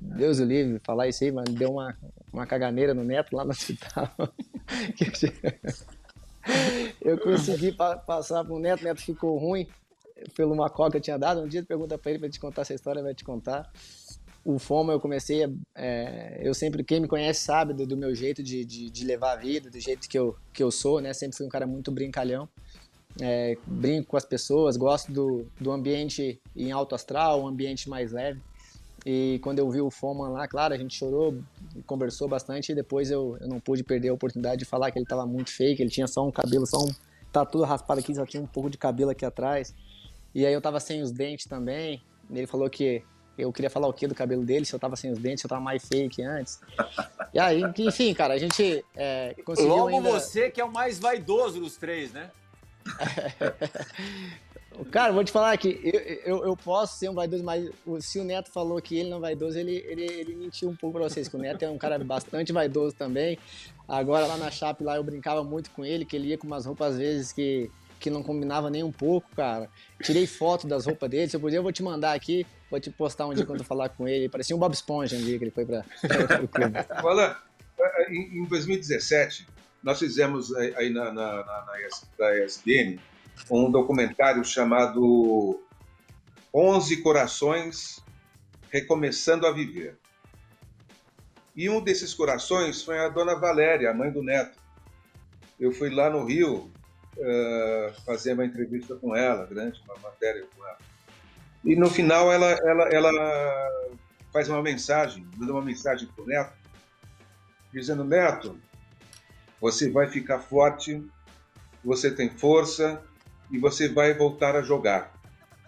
[0.00, 1.96] Deus o livre, falar isso aí, mas deu uma,
[2.32, 4.10] uma caganeira no Neto lá no hospital.
[7.00, 9.68] eu consegui pa passar pro Neto, o Neto ficou ruim
[10.34, 11.42] pelo uma coca que eu tinha dado.
[11.42, 13.70] Um dia pergunta para ele para te contar essa história, vai te contar.
[14.48, 18.14] O Foma eu comecei, a, é, eu sempre, quem me conhece sabe do, do meu
[18.14, 21.12] jeito de, de, de, levar a vida, do jeito que eu, que eu sou, né?
[21.12, 22.48] Sempre fui um cara muito brincalhão
[23.20, 28.12] é, brinco com as pessoas, gosto do, do ambiente em alto astral, um ambiente mais
[28.12, 28.40] leve.
[29.04, 31.38] E quando eu vi o Foman lá, claro, a gente chorou,
[31.86, 35.04] conversou bastante e depois eu, eu não pude perder a oportunidade de falar que ele
[35.04, 36.88] estava muito feio, que ele tinha só um cabelo, só um.
[37.32, 39.74] Tá tudo raspado aqui, só tinha um pouco de cabelo aqui atrás.
[40.34, 42.02] E aí eu tava sem os dentes também.
[42.30, 43.02] Ele falou que
[43.38, 45.46] eu queria falar o que do cabelo dele, se eu tava sem os dentes, se
[45.46, 46.60] eu tava mais feio que antes.
[47.34, 49.74] E aí, enfim, cara, a gente é, conseguiu.
[49.74, 50.10] Logo ainda...
[50.10, 52.30] você que é o mais vaidoso dos três, né?
[54.90, 56.00] Cara, vou te falar que eu,
[56.34, 57.70] eu, eu, posso ser um vaidoso, mas
[58.00, 60.98] se o Neto falou que ele não é vaidoso, ele, ele, ele mentiu um pouco
[60.98, 63.38] pra vocês, que o Neto é um cara bastante vaidoso também.
[63.88, 66.66] Agora lá na Chape, lá eu brincava muito com ele, que ele ia com umas
[66.66, 69.68] roupas às vezes que, que não combinava nem um pouco, cara.
[70.02, 72.90] Tirei foto das roupas dele, se eu puder eu vou te mandar aqui, vou te
[72.90, 74.28] postar um dia quando eu falar com ele.
[74.28, 75.84] Parecia um Bob Esponja um dia que ele foi pra,
[76.42, 76.82] o clube.
[77.00, 77.42] Fala,
[78.08, 79.46] em 2017,
[79.82, 81.66] nós fizemos aí na, na, na,
[82.18, 82.98] na ESPN
[83.50, 85.62] um documentário chamado
[86.52, 88.04] 11 Corações
[88.70, 89.96] Recomeçando a Viver.
[91.54, 94.58] E um desses corações foi a dona Valéria, a mãe do neto.
[95.58, 96.70] Eu fui lá no Rio
[97.16, 100.78] uh, fazer uma entrevista com ela, grande, uma matéria com ela.
[101.64, 103.92] E no final ela, ela, ela
[104.32, 106.52] faz uma mensagem, manda uma mensagem para o neto,
[107.72, 108.58] dizendo: Neto,
[109.60, 111.04] você vai ficar forte,
[111.84, 113.02] você tem força
[113.50, 115.12] e você vai voltar a jogar.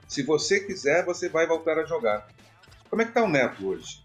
[0.07, 2.29] Se você quiser, você vai voltar a jogar.
[2.89, 4.05] Como é que tá o Neto hoje?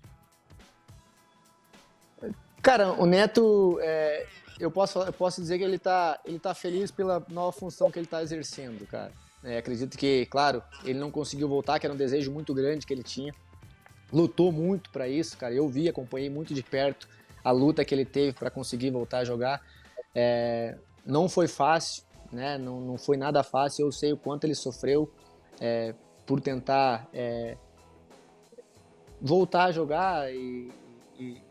[2.61, 4.25] Cara, o Neto, é,
[4.59, 7.99] eu, posso, eu posso dizer que ele tá, ele tá feliz pela nova função que
[7.99, 9.11] ele está exercendo, cara.
[9.43, 12.93] É, acredito que, claro, ele não conseguiu voltar, que era um desejo muito grande que
[12.93, 13.33] ele tinha.
[14.11, 15.53] Lutou muito para isso, cara.
[15.53, 17.07] Eu vi, acompanhei muito de perto
[17.43, 19.61] a luta que ele teve para conseguir voltar a jogar.
[20.15, 22.57] É, não foi fácil, né?
[22.57, 23.87] Não, não foi nada fácil.
[23.87, 25.11] Eu sei o quanto ele sofreu
[25.59, 25.93] é,
[26.25, 27.57] por tentar é,
[29.21, 30.71] voltar a jogar e,
[31.19, 31.41] e,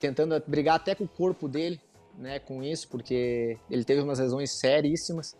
[0.00, 1.80] tentando brigar até com o corpo dele,
[2.18, 2.38] né?
[2.38, 5.36] Com isso, porque ele teve umas lesões seríssimas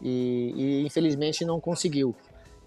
[0.00, 2.14] e, e infelizmente não conseguiu,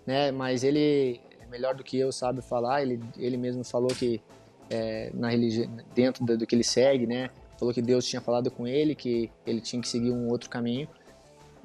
[0.06, 0.32] né?
[0.32, 1.22] Mas ele
[1.56, 2.82] melhor do que eu sabe falar.
[2.82, 4.22] Ele, ele mesmo falou que
[4.70, 7.30] é, na religião, dentro do, do que ele segue, né?
[7.58, 10.88] Falou que Deus tinha falado com ele, que ele tinha que seguir um outro caminho.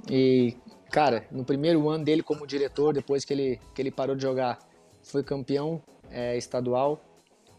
[0.08, 0.56] E,
[0.90, 4.58] cara, no primeiro ano dele como diretor, depois que ele, que ele parou de jogar,
[5.02, 7.00] foi campeão é, estadual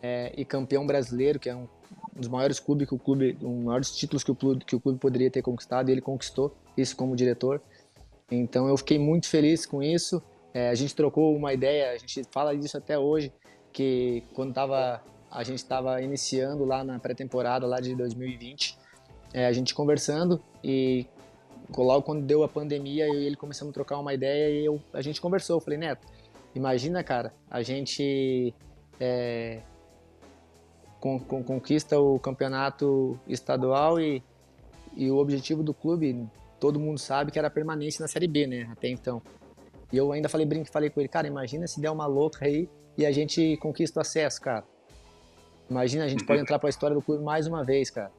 [0.01, 1.67] é, e campeão brasileiro, que é um
[2.15, 4.80] dos maiores clubes que o clube, um dos maiores títulos que o clube, que o
[4.80, 7.62] clube poderia ter conquistado, e ele conquistou isso como diretor.
[8.30, 10.21] Então eu fiquei muito feliz com isso.
[10.54, 13.32] É, a gente trocou uma ideia, a gente fala disso até hoje,
[13.71, 18.78] que quando estava a gente estava iniciando lá na pré-temporada lá de 2020,
[19.34, 21.06] é, a gente conversando e
[21.78, 24.82] logo quando deu a pandemia eu e ele começamos a trocar uma ideia e eu,
[24.91, 25.56] a gente conversou.
[25.56, 26.06] Eu falei, Neto,
[26.54, 28.54] imagina, cara, a gente
[29.00, 29.62] é,
[31.01, 34.23] con, con, conquista o campeonato estadual e,
[34.95, 38.69] e o objetivo do clube, todo mundo sabe que era permanência na Série B, né,
[38.71, 39.21] até então.
[39.91, 42.69] E eu ainda falei, brinco, falei com ele, cara, imagina se der uma louca aí
[42.95, 44.63] e a gente conquista o acesso, cara.
[45.69, 48.11] Imagina, a gente pode entrar para a história do clube mais uma vez, cara.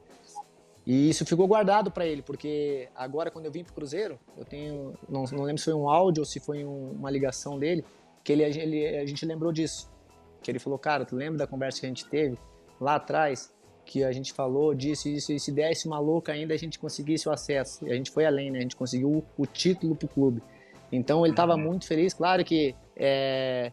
[0.85, 4.93] E isso ficou guardado para ele, porque agora quando eu vim pro Cruzeiro, eu tenho,
[5.07, 7.85] não, não lembro se foi um áudio ou se foi um, uma ligação dele,
[8.23, 9.89] que ele, ele, a gente lembrou disso.
[10.41, 12.37] Que ele falou, cara, tu lembra da conversa que a gente teve
[12.79, 13.51] lá atrás?
[13.85, 17.27] Que a gente falou disso, isso, e se desse uma louca ainda a gente conseguisse
[17.27, 17.85] o acesso.
[17.87, 18.59] E a gente foi além, né?
[18.59, 20.41] A gente conseguiu o, o título pro clube.
[20.91, 21.61] Então ele estava uhum.
[21.61, 23.71] muito feliz, claro que é,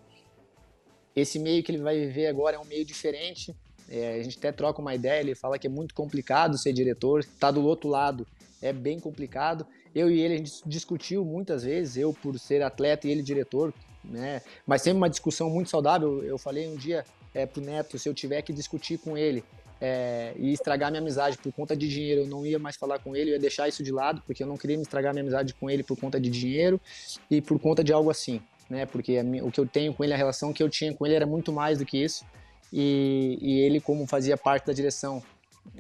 [1.15, 3.55] esse meio que ele vai viver agora é um meio diferente,
[3.91, 7.25] é, a gente até troca uma ideia, ele fala que é muito complicado ser diretor,
[7.39, 8.27] tá do outro lado,
[8.63, 9.67] é bem complicado.
[9.95, 13.75] Eu e ele a gente discutiu muitas vezes, eu por ser atleta e ele diretor,
[14.05, 14.41] né?
[14.65, 16.23] Mas sempre uma discussão muito saudável.
[16.23, 19.45] Eu falei um dia é, pro Neto, se eu tiver que discutir com ele
[19.81, 23.17] é, e estragar minha amizade por conta de dinheiro, eu não ia mais falar com
[23.17, 25.55] ele, eu ia deixar isso de lado, porque eu não queria me estragar minha amizade
[25.55, 26.81] com ele por conta de dinheiro
[27.31, 28.85] e por conta de algo assim, né?
[28.87, 31.15] Porque minha, o que eu tenho com ele, a relação que eu tinha com ele
[31.15, 32.25] era muito mais do que isso
[32.73, 35.23] e, e ele, como fazia parte da direção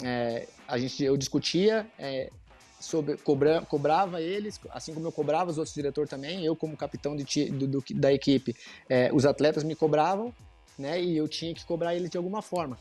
[0.03, 2.31] é, a gente, eu discutia é,
[2.79, 7.15] sobre cobra, cobrava eles, assim como eu cobrava os outros diretores também, eu como capitão
[7.17, 8.57] de, do, do, da equipe,
[8.89, 10.33] é, os atletas me cobravam,
[10.81, 11.01] né?
[11.03, 12.79] E eu tinha que cobrar eles de alguma forma.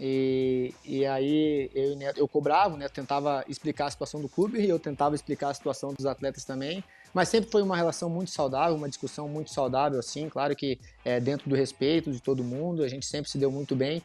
[0.00, 2.88] E, e aí eu, eu cobrava, né?
[2.88, 6.82] Tentava explicar a situação do clube e eu tentava explicar a situação dos atletas também.
[7.14, 10.28] Mas sempre foi uma relação muito saudável, uma discussão muito saudável, assim.
[10.28, 13.74] Claro que é, dentro do respeito de todo mundo, a gente sempre se deu muito
[13.74, 14.02] bem.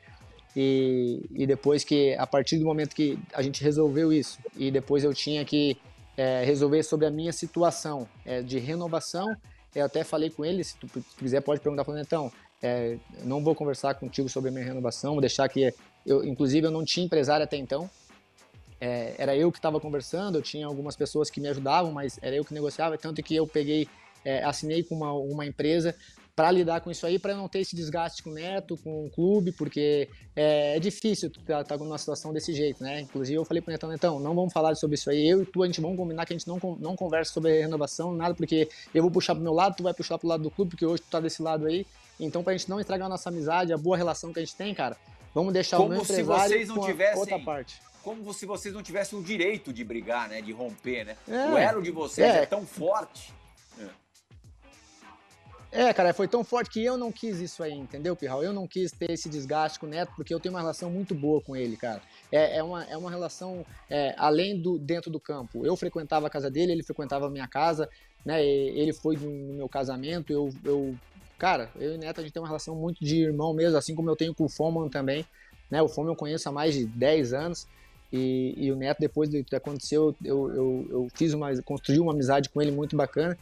[0.56, 5.04] E, e depois que, a partir do momento que a gente resolveu isso, e depois
[5.04, 5.78] eu tinha que
[6.16, 9.36] é, resolver sobre a minha situação é, de renovação,
[9.74, 13.56] eu até falei com ele, se tu quiser pode perguntar para então, é, não vou
[13.56, 15.74] conversar contigo sobre a minha renovação, vou deixar que
[16.06, 17.90] eu, inclusive eu não tinha empresário até então,
[18.80, 22.36] é, era eu que estava conversando, eu tinha algumas pessoas que me ajudavam, mas era
[22.36, 23.88] eu que negociava, tanto que eu peguei,
[24.26, 25.96] é, assinei com uma, uma empresa
[26.36, 29.10] para lidar com isso aí, para não ter esse desgaste com o neto, com o
[29.12, 33.02] clube, porque é, é difícil estar tá, tá numa situação desse jeito, né?
[33.02, 35.46] Inclusive eu falei para o Netão, Netão, não vamos falar sobre isso aí, eu e
[35.46, 38.68] tu, a gente vamos combinar que a gente não, não conversa sobre renovação, nada, porque
[38.96, 41.04] eu vou puxar pro meu lado, tu vai puxar pro lado do clube, porque hoje
[41.04, 41.86] tu tá desse lado aí,
[42.26, 44.74] então pra gente não estragar a nossa amizade, a boa relação que a gente tem,
[44.74, 44.96] cara,
[45.34, 47.20] vamos deixar Como o meu se vocês não tivessem...
[47.20, 50.42] outra parte como se vocês não tivessem o direito de brigar, né?
[50.42, 51.18] De romper, né?
[51.28, 53.32] É, o elo de vocês é, é tão forte.
[55.72, 55.84] É.
[55.84, 55.94] é.
[55.94, 58.44] cara, foi tão forte que eu não quis isso aí, entendeu, Pirral?
[58.44, 61.14] Eu não quis ter esse desgaste com o Neto, porque eu tenho uma relação muito
[61.14, 62.02] boa com ele, cara.
[62.32, 65.66] É, é uma, é uma relação é, além do dentro do campo.
[65.66, 67.88] Eu frequentava a casa dele, ele frequentava a minha casa,
[68.26, 68.44] né?
[68.44, 70.96] Ele foi no meu casamento, eu, eu
[71.42, 74.08] cara, eu e Neto a gente tem uma relação muito de irmão mesmo, assim como
[74.08, 75.26] eu tenho com o Foman também.
[75.72, 75.82] Né?
[75.82, 77.68] O Fome eu conheço há mais de 10 anos.
[78.14, 82.12] E, e o Neto, depois do que aconteceu, eu, eu, eu fiz uma, construí uma
[82.12, 83.36] amizade com ele muito bacana.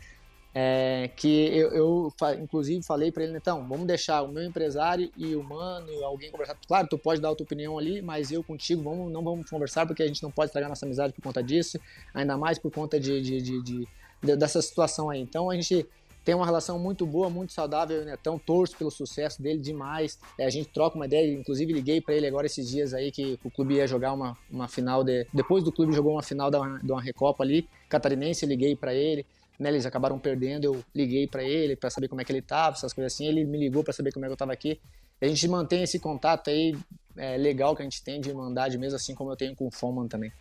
[0.55, 5.35] É, que eu, eu, inclusive falei para ele, então, vamos deixar o meu empresário e
[5.35, 6.55] o mano, alguém conversar.
[6.65, 9.85] Claro, tu pode dar a tua opinião ali, mas eu contigo vamos, não vamos conversar
[9.85, 11.77] porque a gente não pode estragar nossa amizade por conta disso,
[12.13, 13.87] ainda mais por conta de, de, de, de
[14.37, 15.19] dessa situação aí.
[15.19, 15.85] Então a gente
[16.29, 18.15] tem uma relação muito boa, muito saudável, né?
[18.21, 20.19] Então torço pelo sucesso dele demais.
[20.37, 23.39] É, a gente troca uma ideia, inclusive liguei para ele agora esses dias aí que
[23.43, 26.91] o clube ia jogar uma, uma final de depois do clube jogou uma final de
[26.91, 29.25] uma recopa ali, catarinense, liguei para ele.
[29.59, 32.75] Né, eles acabaram perdendo, eu liguei para ele para saber como é que ele tava,
[32.75, 33.25] essas coisas assim.
[33.25, 34.79] Ele me ligou para saber como é que eu tava aqui.
[35.19, 36.77] E a gente mantém esse contato aí
[37.17, 39.71] é, legal que a gente tem de irmandade mesmo, assim como eu tenho com o
[39.71, 40.31] Foman também.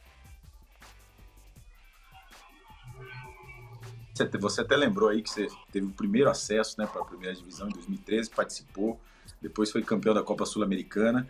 [4.41, 7.69] Você até lembrou aí que você teve o primeiro acesso né, para a primeira divisão
[7.69, 9.01] em 2013, participou,
[9.41, 11.29] depois foi campeão da Copa Sul-Americana,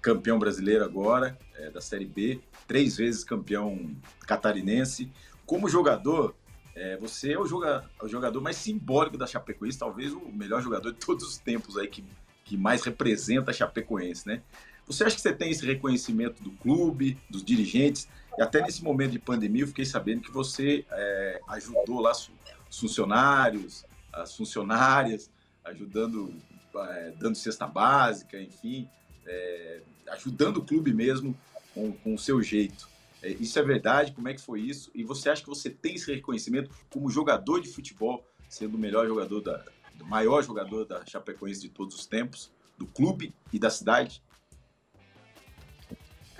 [0.00, 3.94] campeão brasileiro agora, é, da Série B, três vezes campeão
[4.26, 5.12] catarinense.
[5.44, 6.34] Como jogador,
[6.74, 10.92] é, você é o, joga, o, jogador mais simbólico da Chapecoense, talvez o melhor jogador
[10.92, 12.04] de todos os tempos aí que,
[12.44, 14.42] que mais representa a Chapecoense, né?
[14.86, 18.08] Você acha que você tem esse reconhecimento do clube, dos dirigentes?
[18.38, 22.30] E até nesse momento de pandemia, eu fiquei sabendo que você é, ajudou lá os
[22.78, 25.30] funcionários, as funcionárias,
[25.64, 26.34] ajudando,
[26.74, 28.88] é, dando cesta básica, enfim,
[29.26, 31.36] é, ajudando o clube mesmo
[31.74, 32.88] com, com o seu jeito.
[33.22, 34.12] É, isso é verdade?
[34.12, 34.90] Como é que foi isso?
[34.94, 39.06] E você acha que você tem esse reconhecimento como jogador de futebol, sendo o melhor
[39.06, 39.64] jogador da,
[40.00, 44.22] o maior jogador da Chapecoense de todos os tempos, do clube e da cidade?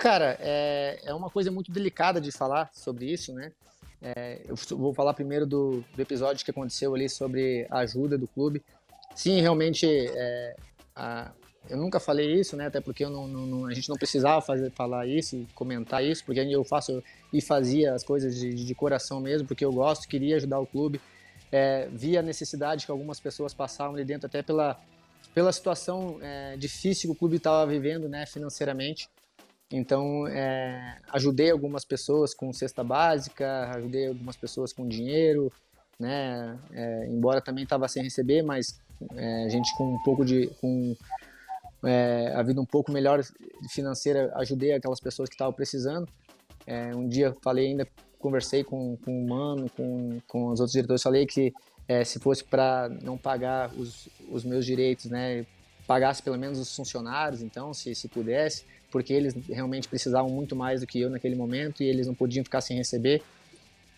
[0.00, 3.52] Cara, é, é uma coisa muito delicada de falar sobre isso, né?
[4.00, 8.26] É, eu vou falar primeiro do, do, episódio que aconteceu ali sobre a ajuda do
[8.26, 8.62] clube.
[9.14, 10.56] Sim, realmente, é,
[10.96, 11.32] a,
[11.68, 12.68] eu nunca falei isso, né?
[12.68, 16.40] Até porque não, não, a gente não precisava fazer, falar isso e comentar isso, porque
[16.40, 20.60] eu faço e fazia as coisas de, de coração mesmo, porque eu gosto, queria ajudar
[20.60, 20.98] o clube.
[21.52, 24.80] É, via a necessidade que algumas pessoas passavam ali dentro, até pela,
[25.34, 29.10] pela situação é, difícil que o clube estava vivendo, né, financeiramente.
[29.72, 35.52] Então, é, ajudei algumas pessoas com cesta básica, ajudei algumas pessoas com dinheiro,
[35.98, 36.58] né?
[36.72, 38.80] É, embora também estava sem receber, mas
[39.14, 40.96] é, a gente com um pouco de, com
[41.84, 43.22] é, a vida um pouco melhor
[43.70, 46.08] financeira, ajudei aquelas pessoas que estavam precisando.
[46.66, 47.86] É, um dia falei ainda,
[48.18, 51.52] conversei com, com o Mano, com, com os outros diretores, falei que
[51.86, 55.46] é, se fosse para não pagar os, os meus direitos, né?
[55.90, 60.82] Pagasse pelo menos os funcionários, então, se, se pudesse porque eles realmente precisavam muito mais
[60.82, 63.20] do que eu naquele momento e eles não podiam ficar sem receber.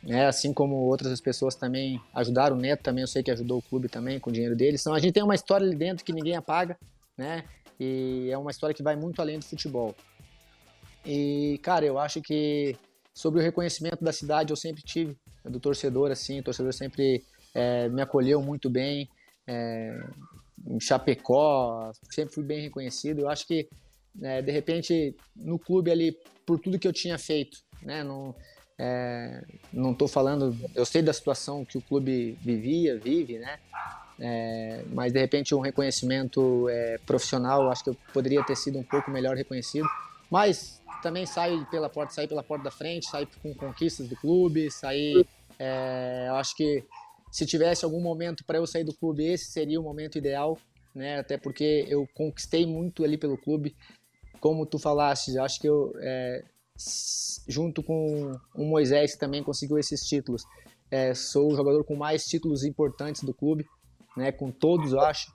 [0.08, 3.62] É, assim como outras pessoas também ajudaram, o Neto também eu sei que ajudou o
[3.62, 4.80] clube também com o dinheiro deles.
[4.80, 6.78] Então a gente tem uma história ali dentro que ninguém apaga,
[7.14, 7.44] né?
[7.78, 9.94] E é uma história que vai muito além do futebol.
[11.04, 12.74] E, cara, eu acho que
[13.12, 15.14] sobre o reconhecimento da cidade eu sempre tive,
[15.44, 17.22] do torcedor, assim, o torcedor sempre
[17.54, 19.10] é, me acolheu muito bem.
[19.46, 20.00] É,
[20.66, 23.20] em Chapecó, sempre fui bem reconhecido.
[23.20, 23.68] Eu acho que
[24.20, 28.04] é, de repente, no clube ali, por tudo que eu tinha feito, né?
[28.04, 28.34] Não,
[28.78, 33.58] é, não estou falando, eu sei da situação que o clube vivia, vive, né?
[34.20, 38.84] É, mas de repente um reconhecimento é, profissional, acho que eu poderia ter sido um
[38.84, 39.88] pouco melhor reconhecido.
[40.30, 44.70] Mas também sair pela porta, sair pela porta da frente, sair com conquistas do clube,
[44.70, 45.26] sair.
[45.58, 46.84] É, eu acho que
[47.32, 50.58] se tivesse algum momento para eu sair do clube, esse seria o momento ideal,
[50.94, 51.18] né?
[51.18, 53.74] Até porque eu conquistei muito ali pelo clube,
[54.38, 55.38] como tu falaste.
[55.38, 56.44] Acho que eu é,
[57.48, 60.44] junto com o Moisés que também conseguiu esses títulos,
[60.90, 63.66] é, sou o jogador com mais títulos importantes do clube,
[64.14, 64.30] né?
[64.30, 65.34] Com todos, eu acho.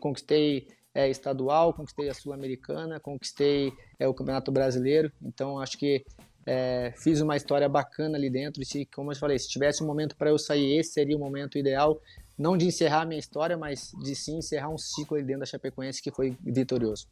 [0.00, 5.10] Conquistei é, estadual, conquistei a Sul-Americana, conquistei é, o Campeonato Brasileiro.
[5.22, 6.04] Então, acho que
[6.50, 8.62] é, fiz uma história bacana ali dentro.
[8.62, 11.20] E, se, como eu falei, se tivesse um momento para eu sair, esse seria o
[11.20, 12.00] momento ideal.
[12.38, 15.46] Não de encerrar a minha história, mas de sim encerrar um ciclo ali dentro da
[15.46, 17.06] Chapecoense que foi vitorioso.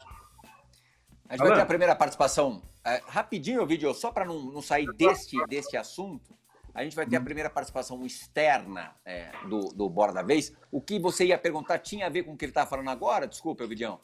[1.29, 4.63] A gente vai ter a primeira participação é, rapidinho, o vídeo, só para não, não
[4.63, 6.35] sair deste, deste assunto.
[6.73, 10.55] A gente vai ter a primeira participação externa é, do, do Bora da Vez.
[10.71, 13.27] O que você ia perguntar tinha a ver com o que ele estava falando agora?
[13.27, 14.01] Desculpa, Evidião.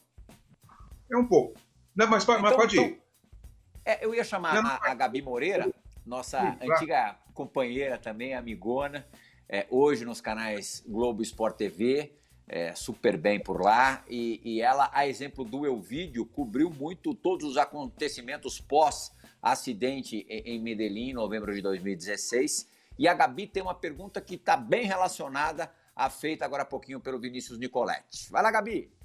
[1.10, 1.58] É um pouco.
[1.96, 2.80] Não, mas, então, mas pode ir.
[2.80, 3.02] Então,
[3.84, 5.72] é, eu ia chamar a, a, Gabi Moreira,
[6.06, 9.06] nossa antiga companheira também, amigona,
[9.48, 12.12] é, hoje nos canais Globo Sport TV,
[12.46, 14.04] é, super bem por lá.
[14.08, 20.60] E, e, ela, a exemplo do Elvídio, cobriu muito todos os acontecimentos pós-acidente em, em
[20.60, 22.68] Medellín, em novembro de 2016.
[22.98, 27.00] E a Gabi tem uma pergunta que está bem relacionada à feita agora há pouquinho
[27.00, 28.30] pelo Vinícius Nicoletti.
[28.30, 29.01] Vai lá, Gabi!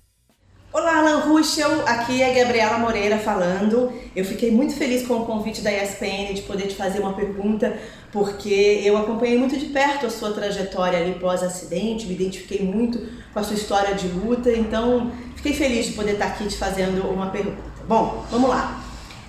[0.73, 3.91] Olá, Alan Ruschel, aqui é a Gabriela Moreira falando.
[4.13, 7.79] Eu fiquei muito feliz com o convite da ESPN de poder te fazer uma pergunta,
[8.11, 12.99] porque eu acompanhei muito de perto a sua trajetória ali pós-acidente, me identifiquei muito
[13.33, 17.09] com a sua história de luta, então fiquei feliz de poder estar aqui te fazendo
[17.09, 17.57] uma pergunta.
[17.87, 18.83] Bom, vamos lá.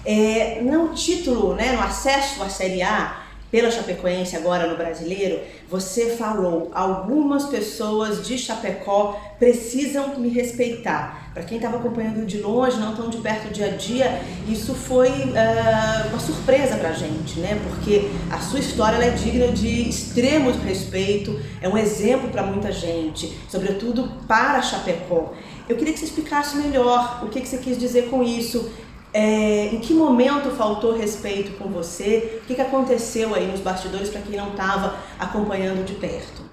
[0.04, 5.40] É, no título, né, no acesso à Série A, pela Chapecoense agora no Brasileiro,
[5.70, 11.30] você falou algumas pessoas de Chapecó precisam me respeitar.
[11.32, 15.08] Para quem estava acompanhando de longe, não tão de perto dia a dia, isso foi
[15.08, 17.60] uh, uma surpresa para a gente, né?
[17.62, 23.38] Porque a sua história é digna de extremo respeito, é um exemplo para muita gente,
[23.48, 25.32] sobretudo para Chapecó.
[25.68, 28.70] Eu queria que você explicasse melhor o que, que você quis dizer com isso
[29.12, 32.40] é, em que momento faltou respeito com você?
[32.42, 36.48] O que, que aconteceu aí nos bastidores para quem não estava acompanhando de perto?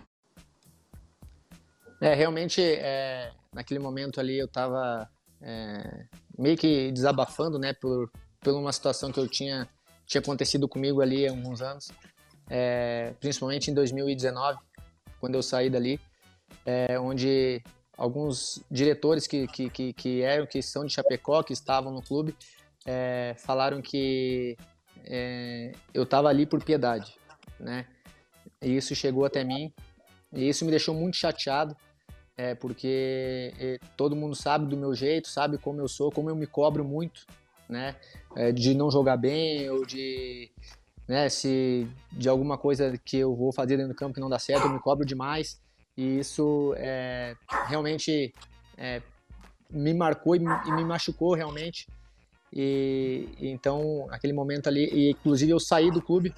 [2.02, 5.10] É, realmente, é, naquele momento ali eu estava
[5.42, 6.06] é,
[6.38, 9.68] meio que desabafando, né, por, por uma situação que eu tinha,
[10.06, 11.92] tinha acontecido comigo ali há alguns anos,
[12.50, 14.60] é, principalmente em 2019,
[15.20, 16.00] quando eu saí dali,
[16.66, 17.64] é, onde
[17.98, 22.36] alguns diretores que, que, que, que, eram, que são de Chapecó, que estavam no clube,
[22.86, 24.58] é, falaram que
[25.04, 27.16] é, eu estava ali por piedade,
[27.60, 27.88] né?
[28.62, 29.74] E isso chegou até mim
[30.34, 31.76] e isso me deixou muito chateado,
[32.38, 36.36] é, porque é, todo mundo sabe do meu jeito, sabe como eu sou, como eu
[36.36, 37.26] me cobro muito,
[37.70, 37.96] né?
[38.36, 40.52] É, de não jogar bem ou de
[41.08, 44.40] né, se de alguma coisa que eu vou fazer dentro do campo que não dá
[44.40, 45.62] certo, eu me cobro demais.
[45.98, 47.36] E isso é,
[47.68, 48.34] realmente
[48.78, 49.02] é,
[49.70, 51.88] me marcou e me, e me, machucou realmente.
[52.52, 56.34] E, e, então, aquele momento ali, e inclusive eu saí do clube,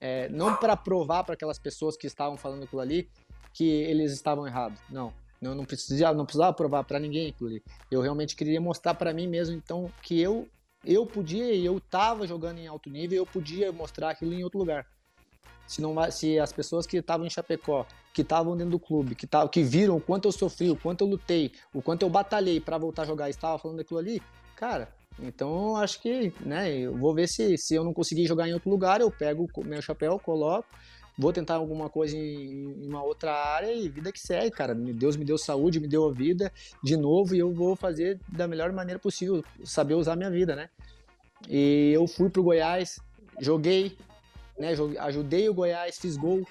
[0.00, 3.08] é, não para provar para aquelas pessoas que estavam falando aquilo ali
[3.52, 4.78] que eles estavam errados.
[4.90, 7.62] Não, eu não precisava, não precisava provar para ninguém aquilo ali.
[7.90, 10.48] Eu realmente queria mostrar para mim mesmo, então, que eu
[10.86, 14.86] eu podia eu estava jogando em alto nível, eu podia mostrar aquilo em outro lugar
[15.66, 19.26] se, não, se as pessoas que estavam em Chapecó, que estavam dentro do clube, que,
[19.26, 22.60] tavam, que viram o quanto eu sofri, o quanto eu lutei, o quanto eu batalhei
[22.60, 24.22] para voltar a jogar, estavam falando daquilo ali,
[24.56, 24.88] cara,
[25.18, 28.70] então acho que, né, eu vou ver se, se eu não conseguir jogar em outro
[28.70, 30.68] lugar, eu pego meu chapéu, coloco,
[31.16, 34.74] vou tentar alguma coisa em, em, uma outra área e vida que segue, cara.
[34.74, 36.52] Deus me deu saúde, me deu a vida
[36.82, 40.68] de novo e eu vou fazer da melhor maneira possível, saber usar minha vida, né?
[41.48, 42.98] E eu fui pro Goiás,
[43.40, 43.96] joguei,
[44.58, 44.74] né?
[45.00, 46.46] Ajudei o Goiás, fiz gol,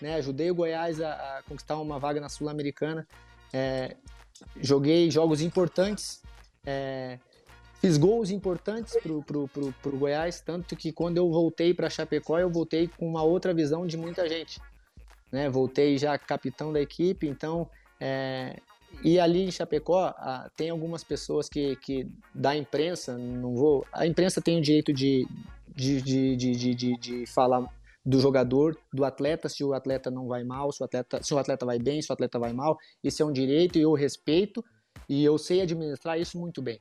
[0.00, 0.14] né?
[0.16, 3.06] Ajudei o Goiás a, a conquistar uma vaga na Sul-Americana.
[3.52, 3.96] É,
[4.60, 6.22] joguei jogos importantes,
[6.64, 7.18] é,
[7.80, 12.38] fiz gols importantes pro, pro, pro, pro Goiás, tanto que quando eu voltei para Chapecó,
[12.38, 14.60] eu voltei com uma outra visão de muita gente.
[15.30, 15.48] Né?
[15.48, 17.68] Voltei já capitão da equipe, então
[18.00, 18.56] é,
[19.02, 20.14] e ali em Chapecó,
[20.56, 23.86] tem algumas pessoas que, que da imprensa, não vou.
[23.92, 25.26] A imprensa tem o direito de,
[25.74, 27.66] de, de, de, de, de falar
[28.04, 31.38] do jogador, do atleta, se o atleta não vai mal, se o atleta, se o
[31.38, 32.78] atleta vai bem, se o atleta vai mal.
[33.02, 34.64] Isso é um direito e eu respeito
[35.08, 36.80] e eu sei administrar isso muito bem.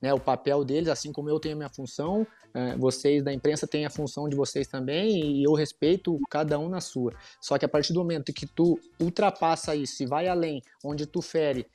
[0.00, 3.66] Né, o papel deles, assim como eu tenho a minha função, é, vocês da imprensa
[3.66, 7.12] têm a função de vocês também e eu respeito cada um na sua.
[7.40, 11.20] Só que a partir do momento que tu ultrapassa isso e vai além, onde tu
[11.20, 11.66] fere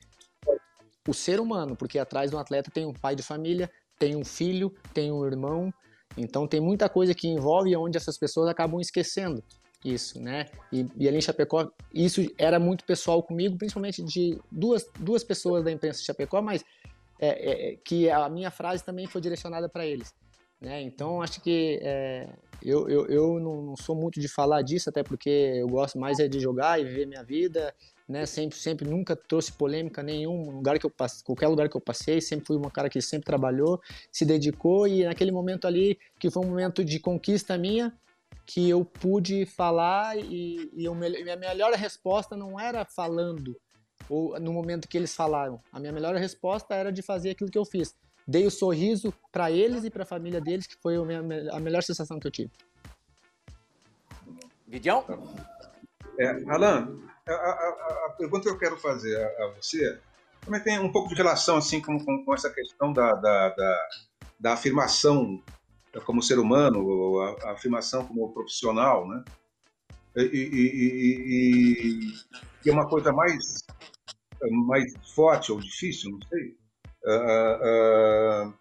[1.06, 4.72] o ser humano, porque atrás do atleta tem um pai de família, tem um filho,
[4.92, 5.72] tem um irmão,
[6.16, 9.42] então tem muita coisa que envolve onde essas pessoas acabam esquecendo
[9.84, 10.46] isso, né?
[10.72, 15.62] E, e ali em Chapecó, isso era muito pessoal comigo, principalmente de duas, duas pessoas
[15.62, 16.64] da imprensa de Chapecó, mas
[17.24, 20.14] é, é, é que a minha frase também foi direcionada para eles.
[20.60, 20.82] Né?
[20.82, 22.28] Então, acho que é,
[22.62, 26.18] eu, eu, eu não, não, sou muito de falar disso, até porque eu gosto mais
[26.18, 27.74] é de jogar e viver minha vida,
[28.08, 28.24] né?
[28.24, 32.20] Sempre, sempre, nunca trouxe polêmica nenhum, lugar que eu passe, qualquer lugar que eu passei,
[32.20, 36.44] sempre fui uma cara que sempre trabalhou, se dedicou e naquele momento ali, que foi
[36.44, 37.92] um momento de conquista minha,
[38.46, 43.56] que eu pude falar e, e eu, minha melhor resposta não era falando
[44.08, 45.60] ou no momento que eles falaram.
[45.72, 47.94] A minha melhor resposta era de fazer aquilo que eu fiz.
[48.26, 51.60] Dei o sorriso para eles e para a família deles, que foi a, minha, a
[51.60, 52.50] melhor sensação que eu tive.
[54.66, 55.04] Vidião?
[56.18, 56.98] É, Alan,
[57.28, 59.98] a, a, a, pergunta que eu quero fazer a, a, você
[60.44, 63.88] também tem um pouco de relação assim com, com, com essa questão da, da, da,
[64.38, 65.42] da afirmação
[66.04, 69.24] como ser humano, a, a afirmação como profissional, né?
[70.16, 70.54] E, e,
[71.32, 72.14] e,
[72.64, 73.63] e, é uma coisa mais,
[74.50, 76.56] mais forte ou difícil, não sei,
[77.04, 78.54] uh, uh,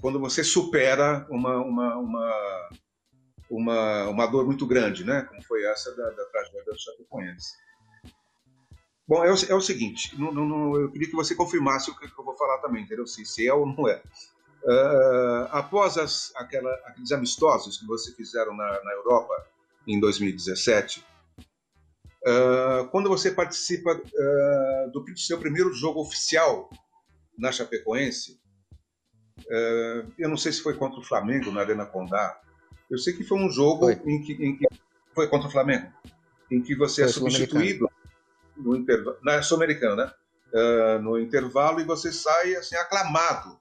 [0.00, 2.68] quando você supera uma, uma, uma,
[3.50, 5.22] uma, uma dor muito grande, né?
[5.22, 7.54] Como foi essa da, da tragédia do Chapecoense.
[9.08, 12.06] Bom, é o, é o seguinte, não, não, eu queria que você confirmasse o que,
[12.06, 13.06] eu vou falar também, entendeu?
[13.06, 14.02] Se, se é ou não é.
[14.64, 19.46] Uh, após as, aquela, aqueles amistosos que você fizeram na, na Europa
[19.86, 21.04] em 2017,
[22.26, 26.68] uh, quando você participa uh, do seu primeiro jogo oficial
[27.38, 28.40] na Chapecoense,
[30.18, 32.40] eu não sei se foi contra o Flamengo na Arena Condá,
[32.90, 34.66] eu sei que foi um jogo em que, em que,
[35.14, 35.92] foi contra o Flamengo,
[36.50, 37.88] em que você é foi é substituído
[38.56, 40.98] no intervalo, na Sul-Americana, né?
[41.02, 43.60] no intervalo e você sai assim aclamado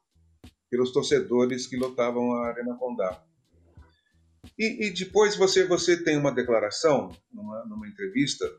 [0.70, 3.22] pelos torcedores que lotavam a Arena Condá.
[4.58, 8.49] E, e, depois você, você tem uma declaração, numa, numa entrevista,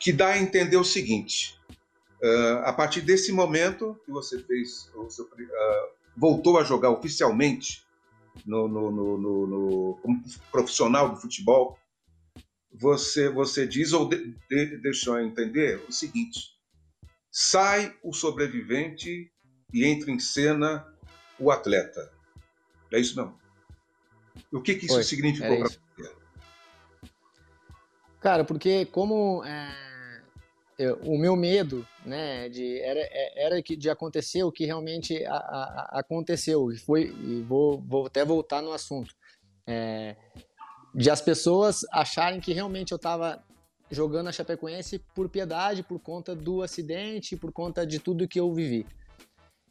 [0.00, 1.58] que dá a entender o seguinte:
[2.22, 5.28] uh, a partir desse momento que você fez, seu, uh,
[6.16, 7.84] voltou a jogar oficialmente
[8.44, 11.78] no, no, no, no, como profissional do futebol,
[12.72, 16.40] você, você diz ou de, de, deixou a entender o seguinte:
[17.30, 19.30] sai o sobrevivente
[19.72, 20.84] e entra em cena
[21.38, 22.12] o atleta.
[22.92, 23.43] É isso não?
[24.52, 25.78] O que, que isso Foi, significou para você?
[28.20, 29.68] Cara, porque como é,
[30.78, 35.36] eu, o meu medo, né, de, era, é, era de acontecer o que realmente a,
[35.36, 39.14] a, aconteceu e foi e vou, vou até voltar no assunto,
[39.66, 40.16] é,
[40.94, 43.42] de as pessoas acharem que realmente eu estava
[43.90, 48.52] jogando a Chapecoense por piedade, por conta do acidente, por conta de tudo que eu
[48.52, 48.86] vivi.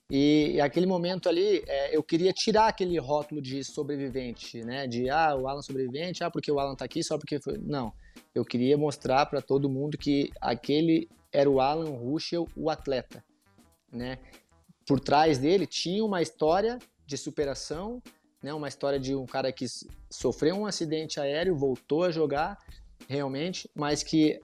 [0.10, 4.88] E, e aquele momento ali, é, eu queria tirar aquele rótulo de sobrevivente, né?
[4.88, 7.58] De ah, o Alan sobrevivente, ah, porque o Alan tá aqui, só porque foi.
[7.58, 7.94] Não.
[8.36, 13.24] Eu queria mostrar para todo mundo que aquele era o Alan Ruschel, o atleta,
[13.92, 14.20] né?
[14.86, 18.02] Por trás dele tinha uma história de superação,
[18.42, 18.54] né?
[18.54, 19.66] Uma história de um cara que
[20.12, 22.58] sofreu um acidente aéreo, voltou a jogar
[23.08, 24.40] realmente, mas que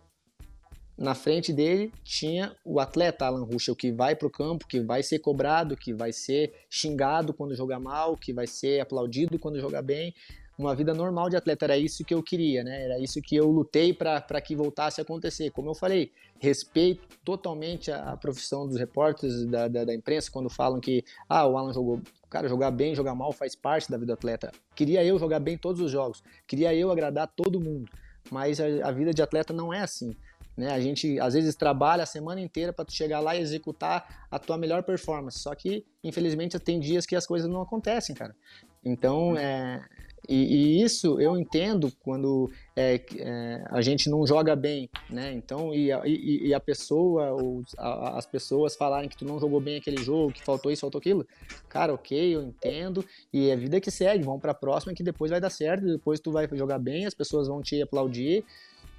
[0.99, 5.01] na frente dele tinha o atleta Alan Ruschel, que vai para o campo, que vai
[5.01, 9.81] ser cobrado, que vai ser xingado quando jogar mal, que vai ser aplaudido quando jogar
[9.81, 10.13] bem.
[10.57, 12.83] Uma vida normal de atleta, era isso que eu queria, né?
[12.83, 15.51] Era isso que eu lutei para que voltasse a acontecer.
[15.51, 20.49] Como eu falei, respeito totalmente a, a profissão dos repórteres, da, da, da, imprensa, quando
[20.49, 22.01] falam que ah, o Alan jogou.
[22.29, 24.51] Cara, jogar bem, jogar mal faz parte da vida do atleta.
[24.75, 27.89] Queria eu jogar bem todos os jogos, queria eu agradar todo mundo.
[28.29, 30.13] Mas a, a vida de atleta não é assim.
[30.59, 30.73] Né?
[30.73, 34.37] A gente às vezes trabalha a semana inteira para tu chegar lá e executar a
[34.37, 35.39] tua melhor performance.
[35.39, 38.35] Só que, infelizmente, tem dias que as coisas não acontecem, cara.
[38.83, 39.81] Então, é,
[40.27, 45.31] e, e, isso eu entendo quando é, é, a gente não joga bem, né?
[45.31, 49.39] Então, e a, e, e a pessoa, ou a, as pessoas falarem que tu não
[49.39, 51.25] jogou bem aquele jogo, que faltou isso, faltou aquilo,
[51.69, 55.31] cara, ok, eu entendo, e é vida que segue, vamos para a próxima que depois
[55.31, 58.43] vai dar certo, depois tu vai jogar bem, as pessoas vão te aplaudir,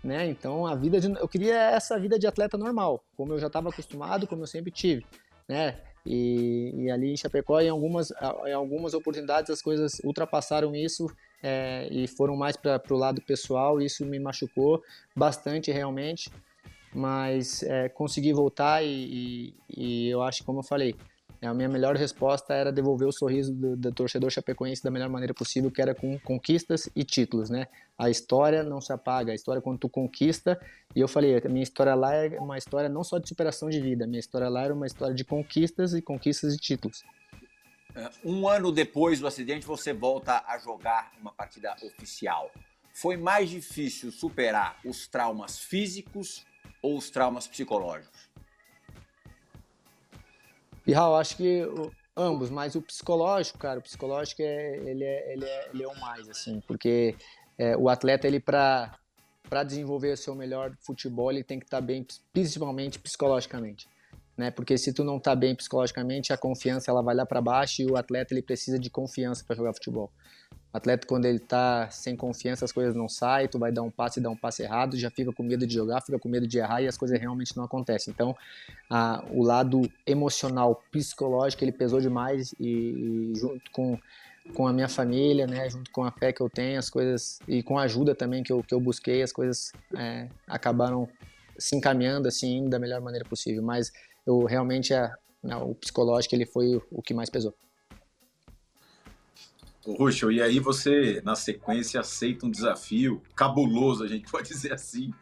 [0.03, 0.27] né?
[0.27, 3.69] Então a vida de, eu queria essa vida de atleta normal, como eu já estava
[3.69, 5.05] acostumado, como eu sempre tive,
[5.49, 5.79] né?
[6.05, 8.11] E, e, ali em Chapecó, em algumas,
[8.47, 11.07] em algumas oportunidades, as coisas ultrapassaram isso
[11.43, 13.81] é, e foram mais para o lado pessoal.
[13.81, 14.83] Isso me machucou
[15.15, 16.31] bastante, realmente.
[16.93, 20.95] Mas é, consegui voltar e, e, e, eu acho, como eu falei,
[21.47, 25.33] a minha melhor resposta era devolver o sorriso do, do, torcedor chapecoense da melhor maneira
[25.33, 27.67] possível, que era com conquistas e títulos, né?
[27.99, 30.61] A história não se apaga, a história quando tu conquista,
[30.95, 33.81] e eu falei, a minha história lá é uma história não só de superação de
[33.81, 37.03] vida, minha história lá era uma história de conquistas e conquistas e títulos.
[37.95, 42.51] É, um ano depois do acidente, você volta a jogar uma partida oficial.
[42.93, 46.45] Foi mais difícil superar os traumas físicos
[46.83, 48.30] ou os traumas psicológicos?
[50.91, 51.63] E Raul, acho que
[52.17, 55.97] ambos, mas o psicológico, cara, o psicológico é ele é, ele é, ele é o
[56.01, 57.15] mais, assim, porque
[57.57, 58.99] é, o atleta, ele para
[59.49, 63.89] para desenvolver o seu melhor futebol, ele tem que estar tá bem, principalmente psicologicamente,
[64.37, 64.51] né?
[64.51, 67.87] Porque se tu não está bem psicologicamente, a confiança ela vai lá para baixo e
[67.87, 70.11] o atleta ele precisa de confiança para jogar futebol.
[70.73, 73.91] O atleta, quando ele tá sem confiança, as coisas não saem, tu vai dar um
[73.91, 76.47] passe e dar um passe errado, já fica com medo de jogar, fica com medo
[76.47, 78.13] de errar e as coisas realmente não acontecem.
[78.13, 78.37] Então,
[78.89, 83.99] a, o lado emocional, psicológico, ele pesou demais e, e, junto com,
[84.55, 87.65] com a minha família, né, junto com a fé que eu tenho, as coisas, e
[87.65, 91.09] com a ajuda também que eu, que eu busquei, as coisas é, acabaram
[91.59, 93.61] se encaminhando assim da melhor maneira possível.
[93.61, 93.93] Mas
[94.25, 95.13] eu realmente, a,
[95.43, 97.53] não, o psicológico, ele foi o que mais pesou.
[99.87, 105.13] Ruxo, e aí você, na sequência, aceita um desafio cabuloso, a gente pode dizer assim,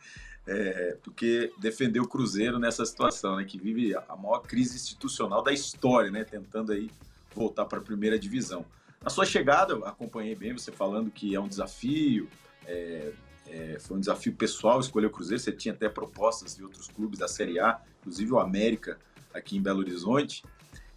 [0.46, 5.52] é, porque defendeu o Cruzeiro nessa situação, né, que vive a maior crise institucional da
[5.52, 6.90] história, né, tentando aí
[7.34, 8.64] voltar para a primeira divisão.
[9.02, 12.28] Na sua chegada, eu acompanhei bem você falando que é um desafio,
[12.66, 13.12] é,
[13.46, 17.18] é, foi um desafio pessoal escolher o Cruzeiro, você tinha até propostas de outros clubes
[17.18, 18.98] da Série A, inclusive o América,
[19.32, 20.42] aqui em Belo Horizonte,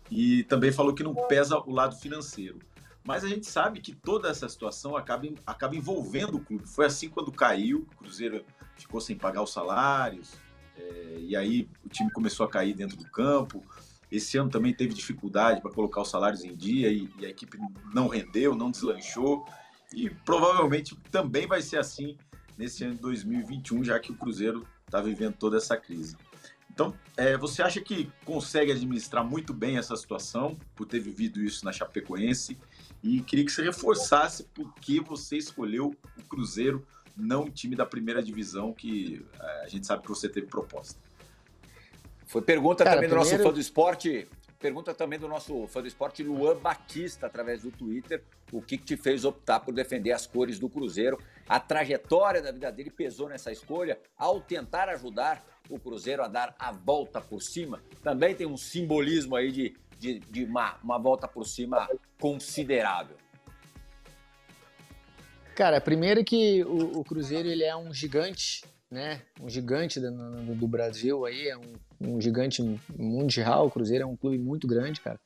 [0.09, 2.59] e também falou que não pesa o lado financeiro.
[3.03, 6.67] Mas a gente sabe que toda essa situação acaba, acaba envolvendo o clube.
[6.67, 8.45] Foi assim quando caiu, o Cruzeiro
[8.75, 10.33] ficou sem pagar os salários,
[10.77, 13.63] é, e aí o time começou a cair dentro do campo.
[14.11, 17.57] Esse ano também teve dificuldade para colocar os salários em dia e, e, a equipe
[17.93, 19.45] não rendeu, não deslanchou.
[19.93, 22.17] E provavelmente também vai ser assim
[22.57, 26.17] nesse ano de 2021, já que o Cruzeiro está vivendo toda essa crise.
[26.73, 31.65] Então, é, você acha que consegue administrar muito bem essa situação, por ter vivido isso
[31.65, 32.57] na Chapecoense?
[33.03, 37.85] E queria que você reforçasse por que você escolheu o Cruzeiro, não o time da
[37.85, 40.97] primeira divisão, que é, a gente sabe que você teve proposta.
[42.25, 43.37] Foi pergunta Cara, também do primeiro...
[43.37, 44.29] nosso fã do esporte,
[44.61, 48.83] pergunta também do nosso fã do esporte, Luan Batista, através do Twitter, o que, que
[48.83, 51.17] te fez optar por defender as cores do Cruzeiro?
[51.47, 56.55] A trajetória da vida dele pesou nessa escolha ao tentar ajudar o Cruzeiro a dar
[56.59, 57.81] a volta por cima.
[58.03, 61.87] Também tem um simbolismo aí de de, de uma, uma volta por cima
[62.19, 63.15] considerável?
[65.55, 69.21] Cara, primeiro que o, o, Cruzeiro ele é um gigante, né?
[69.39, 72.61] Um gigante do, do Brasil aí, é um, um, gigante
[72.97, 73.67] mundial.
[73.67, 75.19] O Cruzeiro é um clube muito grande, cara.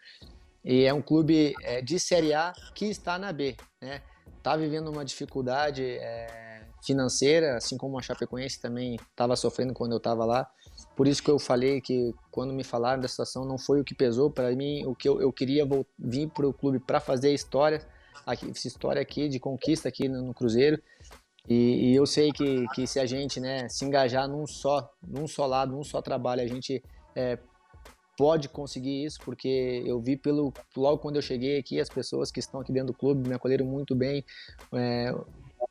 [0.64, 4.02] E é um clube é, de Série A que está na B, né?
[4.42, 9.98] Tá vivendo uma dificuldade é, financeira, assim como a Chapecoense também estava sofrendo quando eu
[9.98, 10.48] estava lá.
[10.96, 13.96] Por isso que eu falei que quando me falaram da situação não foi o que
[13.96, 15.68] pesou para mim, o que eu, eu queria
[15.98, 17.82] vir para o clube para fazer história,
[18.26, 20.82] aqui, essa história aqui de conquista aqui no, no Cruzeiro.
[21.48, 25.28] E, e, eu sei que, que se a gente né, se engajar num só, num
[25.28, 26.84] só lado, num só trabalho, a gente
[27.16, 27.38] é,
[28.18, 32.39] pode conseguir isso, porque eu vi pelo logo quando eu cheguei aqui, as pessoas que
[32.39, 34.24] estão aqui dentro do clube me acolheram muito bem,
[34.74, 35.14] é,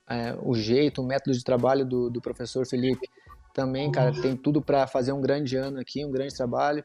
[0.08, 3.08] é, o jeito, o método de trabalho do, do professor Felipe
[3.52, 6.84] também, cara, tem tudo para fazer um grande ano aqui, um grande trabalho.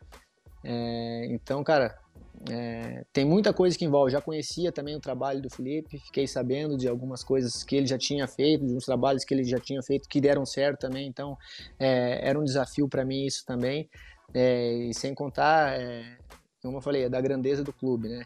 [0.63, 1.97] É, então, cara,
[2.49, 4.11] é, tem muita coisa que envolve.
[4.11, 7.97] Já conhecia também o trabalho do Felipe, fiquei sabendo de algumas coisas que ele já
[7.97, 11.07] tinha feito, de uns trabalhos que ele já tinha feito que deram certo também.
[11.07, 11.37] Então,
[11.77, 13.89] é, era um desafio para mim isso também.
[14.33, 16.17] É, e sem contar, é,
[16.61, 18.23] como eu falei, é da grandeza do clube, né?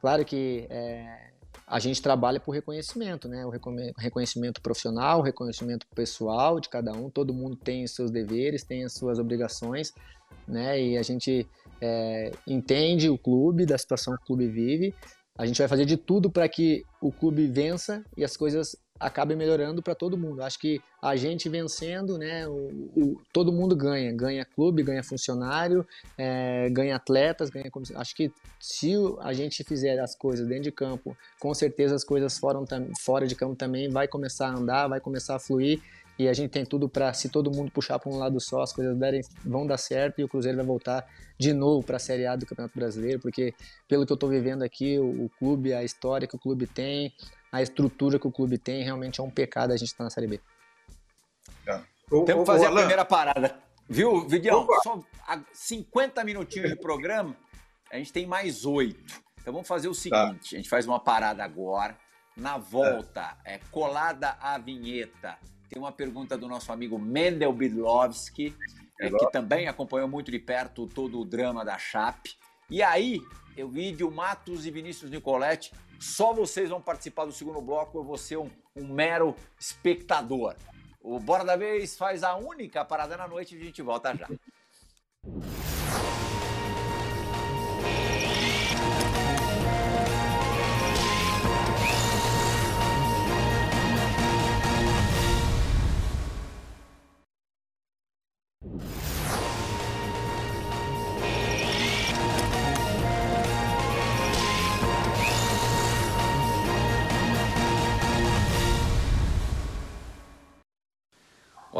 [0.00, 1.30] Claro que é,
[1.66, 3.44] a gente trabalha por reconhecimento, né?
[3.44, 3.50] O
[3.96, 7.10] reconhecimento profissional, o reconhecimento pessoal de cada um.
[7.10, 9.92] Todo mundo tem os seus deveres, tem as suas obrigações,
[10.48, 10.80] né?
[10.80, 11.46] E a gente
[11.80, 14.94] é, entende o clube, da situação que o clube vive.
[15.36, 19.36] A gente vai fazer de tudo para que o clube vença e as coisas acabe
[19.36, 20.42] melhorando para todo mundo.
[20.42, 24.12] Acho que a gente vencendo, né, o, o, todo mundo ganha.
[24.12, 25.86] Ganha clube, ganha funcionário,
[26.16, 27.70] é, ganha atletas, ganha.
[27.94, 32.36] Acho que se a gente fizer as coisas dentro de campo, com certeza as coisas
[32.36, 32.58] fora,
[33.00, 35.80] fora de campo também vai começar a andar, vai começar a fluir.
[36.18, 38.72] E a gente tem tudo para, se todo mundo puxar para um lado só, as
[38.72, 41.06] coisas derem, vão dar certo e o Cruzeiro vai voltar
[41.38, 43.54] de novo para a Série A do Campeonato Brasileiro, porque
[43.86, 47.14] pelo que eu estou vivendo aqui, o, o clube, a história que o clube tem,
[47.52, 50.10] a estrutura que o clube tem, realmente é um pecado a gente estar tá na
[50.10, 50.40] Série B.
[51.66, 51.80] É.
[52.24, 53.56] Temos que fazer a primeira parada.
[53.88, 54.66] Viu, Vidião?
[54.82, 55.00] Só
[55.52, 57.36] 50 minutinhos de programa.
[57.90, 59.22] A gente tem mais oito.
[59.40, 59.98] Então vamos fazer o tá.
[59.98, 60.56] seguinte: tá.
[60.56, 61.96] a gente faz uma parada agora.
[62.36, 63.54] Na volta, é.
[63.54, 65.38] é colada a vinheta.
[65.68, 68.56] Tem uma pergunta do nosso amigo Mendel Bidlovski,
[69.00, 72.36] é, que também acompanhou muito de perto todo o drama da Chape.
[72.70, 73.20] E aí,
[73.56, 75.72] eu vi de Matos e Vinícius Nicoletti.
[76.00, 80.54] Só vocês vão participar do segundo bloco, eu vou ser um, um mero espectador.
[81.00, 84.28] O Bora da Vez faz a única parada na noite e a gente volta já.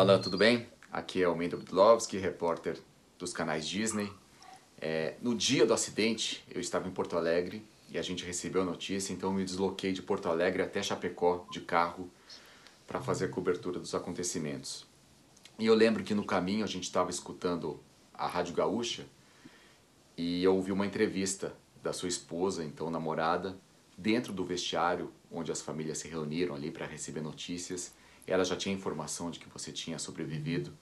[0.01, 0.65] Olá, tudo bem?
[0.93, 2.79] Aqui é o Mendo Bidlovski, repórter
[3.19, 4.13] dos canais Disney.
[4.81, 8.65] É, no dia do acidente, eu estava em Porto Alegre e a gente recebeu a
[8.65, 12.09] notícia, então me desloquei de Porto Alegre até Chapecó de carro
[12.87, 14.87] para fazer a cobertura dos acontecimentos.
[15.59, 17.81] E eu lembro que no caminho a gente estava escutando
[18.15, 19.05] a Rádio Gaúcha
[20.17, 23.59] e eu ouvi uma entrevista da sua esposa, então namorada,
[23.97, 27.98] dentro do vestiário onde as famílias se reuniram ali para receber notícias
[28.29, 30.73] ela já tinha informação de que você tinha sobrevivido.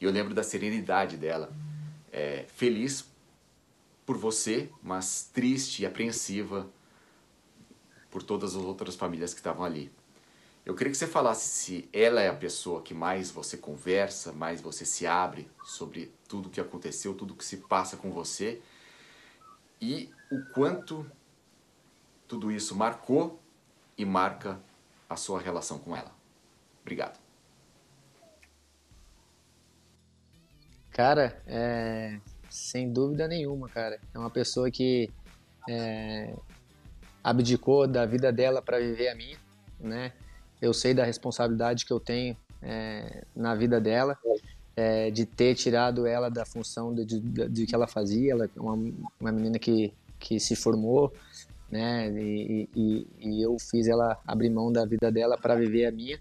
[0.00, 1.52] E eu lembro da serenidade dela,
[2.10, 3.06] é, feliz
[4.04, 6.68] por você, mas triste e apreensiva
[8.10, 9.90] por todas as outras famílias que estavam ali.
[10.64, 14.60] Eu queria que você falasse se ela é a pessoa que mais você conversa, mais
[14.60, 18.60] você se abre sobre tudo que aconteceu, tudo que se passa com você
[19.80, 21.04] e o quanto
[22.28, 23.40] tudo isso marcou
[23.98, 24.60] e marca
[25.10, 26.21] a sua relação com ela.
[26.82, 27.18] Obrigado.
[30.92, 32.20] Cara, é,
[32.50, 33.98] sem dúvida nenhuma, cara.
[34.12, 35.08] É uma pessoa que
[35.68, 36.34] é,
[37.24, 39.38] abdicou da vida dela para viver a minha,
[39.80, 40.12] né?
[40.60, 44.16] Eu sei da responsabilidade que eu tenho é, na vida dela,
[44.76, 48.32] é, de ter tirado ela da função de, de, de, que ela fazia.
[48.32, 48.74] Ela é uma,
[49.18, 51.12] uma menina que, que se formou,
[51.70, 52.10] né?
[52.10, 56.20] E, e, e eu fiz ela abrir mão da vida dela para viver a minha.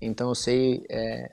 [0.00, 1.30] Então eu sei é,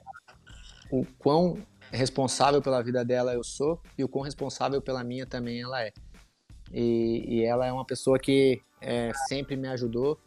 [0.90, 1.58] o quão
[1.90, 5.92] responsável pela vida dela eu sou e o quão responsável pela minha também ela é.
[6.72, 10.18] E, e ela é uma pessoa que é, sempre me ajudou,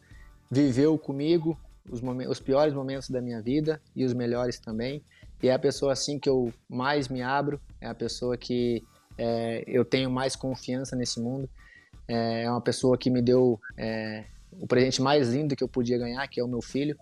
[0.49, 1.59] viveu comigo
[1.89, 5.03] os, os piores momentos da minha vida e os melhores também.
[5.41, 8.83] E é a pessoa assim que eu mais me abro, é a pessoa que
[9.17, 11.49] é, eu tenho mais confiança nesse mundo.
[12.07, 15.97] É, é uma pessoa que me deu é, o presente mais lindo que eu podia
[15.97, 16.97] ganhar, que é o meu filho.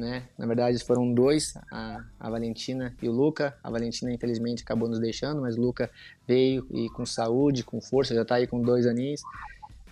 [0.00, 0.26] Né?
[0.38, 3.54] Na verdade, foram dois, a, a Valentina e o Luca.
[3.62, 5.90] A Valentina, infelizmente, acabou nos deixando, mas o Luca
[6.26, 9.20] veio e com saúde, com força, já está aí com dois aninhos.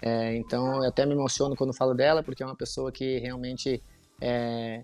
[0.01, 3.83] É, então, eu até me emociono quando falo dela, porque é uma pessoa que realmente
[4.19, 4.83] é,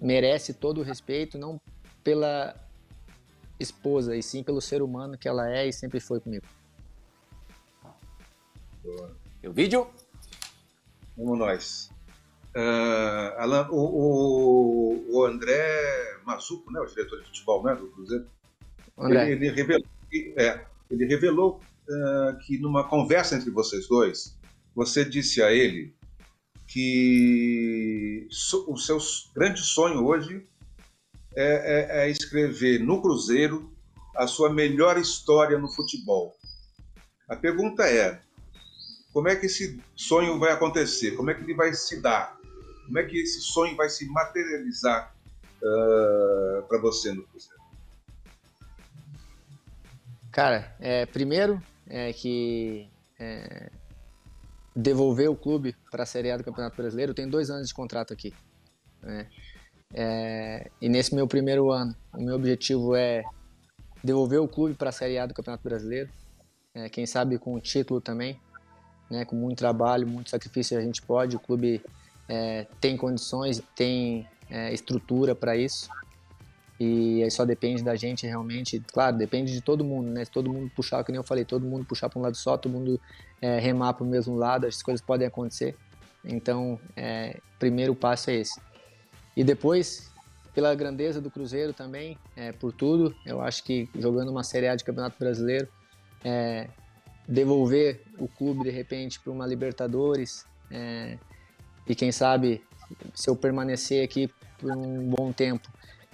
[0.00, 1.60] merece todo o respeito, não
[2.02, 2.56] pela
[3.60, 6.44] esposa, e sim pelo ser humano que ela é e sempre foi comigo.
[9.40, 9.86] E o vídeo?
[11.16, 11.93] Vamos nós.
[12.54, 18.26] Uh, Alan, o, o, o, André Mazuco, né, o diretor de futebol né, do Cruzeiro.
[18.96, 19.88] Ele, ele revelou,
[20.36, 24.38] é, ele revelou uh, que numa conversa entre vocês dois,
[24.72, 25.94] você disse a ele
[26.68, 28.98] que so, o seu
[29.34, 30.46] grande sonho hoje
[31.34, 33.72] é, é, é escrever no Cruzeiro
[34.16, 36.36] a sua melhor história no futebol.
[37.28, 38.20] A pergunta é:
[39.12, 41.12] como é que esse sonho vai acontecer?
[41.12, 42.38] Como é que ele vai se dar?
[42.84, 45.14] Como é que esse sonho vai se materializar
[45.62, 47.62] uh, ah, para você no Cruzeiro?
[50.30, 53.70] Cara, é, primeiro é que é,
[54.74, 57.14] devolver o clube para a Série A do Campeonato Brasileiro.
[57.14, 58.34] tem dois anos de contrato aqui.
[59.00, 59.30] Né?
[59.92, 63.22] É, e nesse meu primeiro ano, o meu objetivo é
[64.02, 66.10] devolver o clube para a Série A do Campeonato Brasileiro.
[66.74, 68.40] É, quem sabe com o título também
[69.10, 71.36] né, com muito trabalho, muito sacrifício a gente pode.
[71.36, 71.82] O clube
[72.28, 75.88] é, tem condições, tem é, estrutura para isso.
[76.78, 78.80] E aí só depende da gente realmente.
[78.92, 80.24] Claro, depende de todo mundo, né?
[80.24, 82.72] Se todo mundo puxar, como eu falei, todo mundo puxar para um lado só, todo
[82.72, 83.00] mundo
[83.40, 85.76] é, remar para o mesmo lado, as coisas podem acontecer.
[86.24, 88.60] Então, é, primeiro passo é esse.
[89.36, 90.10] E depois,
[90.54, 94.74] pela grandeza do Cruzeiro também, é, por tudo, eu acho que jogando uma Série A
[94.74, 95.68] de Campeonato Brasileiro,
[96.24, 96.68] é,
[97.28, 101.18] devolver o clube de repente para uma Libertadores é,
[101.86, 102.62] e quem sabe
[103.14, 105.68] se eu permanecer aqui por um bom tempo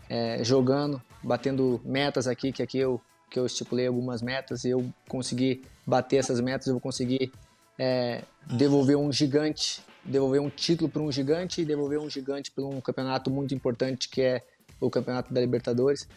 [0.09, 3.01] é, jogando, batendo metas aqui que aqui eu
[3.31, 7.33] que eu estipulei algumas metas e eu conseguir bater essas metas, eu vou conseguir
[7.79, 12.65] é, devolver um gigante, devolver um título para um gigante e devolver um gigante para
[12.65, 14.43] um campeonato muito importante que é
[14.81, 16.09] o campeonato da Libertadores,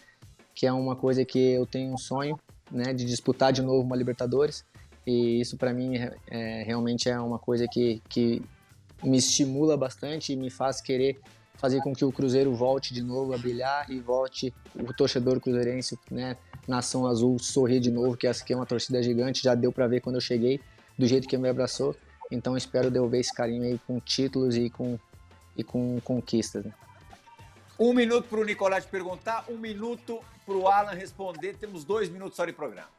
[0.56, 2.40] que é uma coisa que eu tenho um sonho,
[2.72, 4.66] né, de disputar de novo uma Libertadores.
[5.06, 8.42] E isso para mim é, é, realmente é uma coisa que, que
[9.04, 11.20] me estimula bastante e me faz querer
[11.56, 15.98] fazer com que o Cruzeiro volte de novo a brilhar e volte o torcedor cruzeirense,
[16.10, 16.36] né,
[16.68, 19.88] Nação Azul sorrir de novo, que essa aqui é uma torcida gigante, já deu para
[19.88, 20.60] ver quando eu cheguei,
[20.98, 21.96] do jeito que me abraçou.
[22.32, 24.98] Então espero devolver esse carinho aí com títulos e com,
[25.56, 26.66] e com conquistas.
[26.66, 26.74] Né?
[27.80, 31.56] Um minuto para o Nicolás perguntar, um minuto para o Alan responder.
[31.58, 32.90] Temos dois minutos só de programa.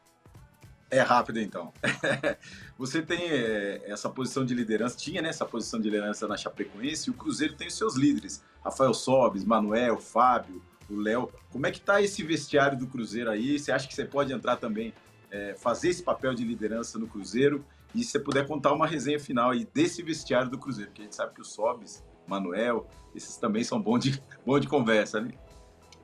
[0.95, 1.73] É rápido, então.
[2.79, 7.09] Você tem é, essa posição de liderança, tinha né, essa posição de liderança na Chapecoense,
[7.09, 11.33] e o Cruzeiro tem os seus líderes, Rafael Sobes, Manuel, Fábio, o Léo.
[11.51, 13.59] Como é que está esse vestiário do Cruzeiro aí?
[13.59, 14.95] Você acha que você pode entrar também,
[15.33, 17.65] é, fazer esse papel de liderança no Cruzeiro?
[17.93, 21.05] E se você puder contar uma resenha final aí desse vestiário do Cruzeiro, porque a
[21.07, 22.87] gente sabe que o Sobes, Manuel,
[23.17, 25.33] esses também são bons de, bom de conversa, né?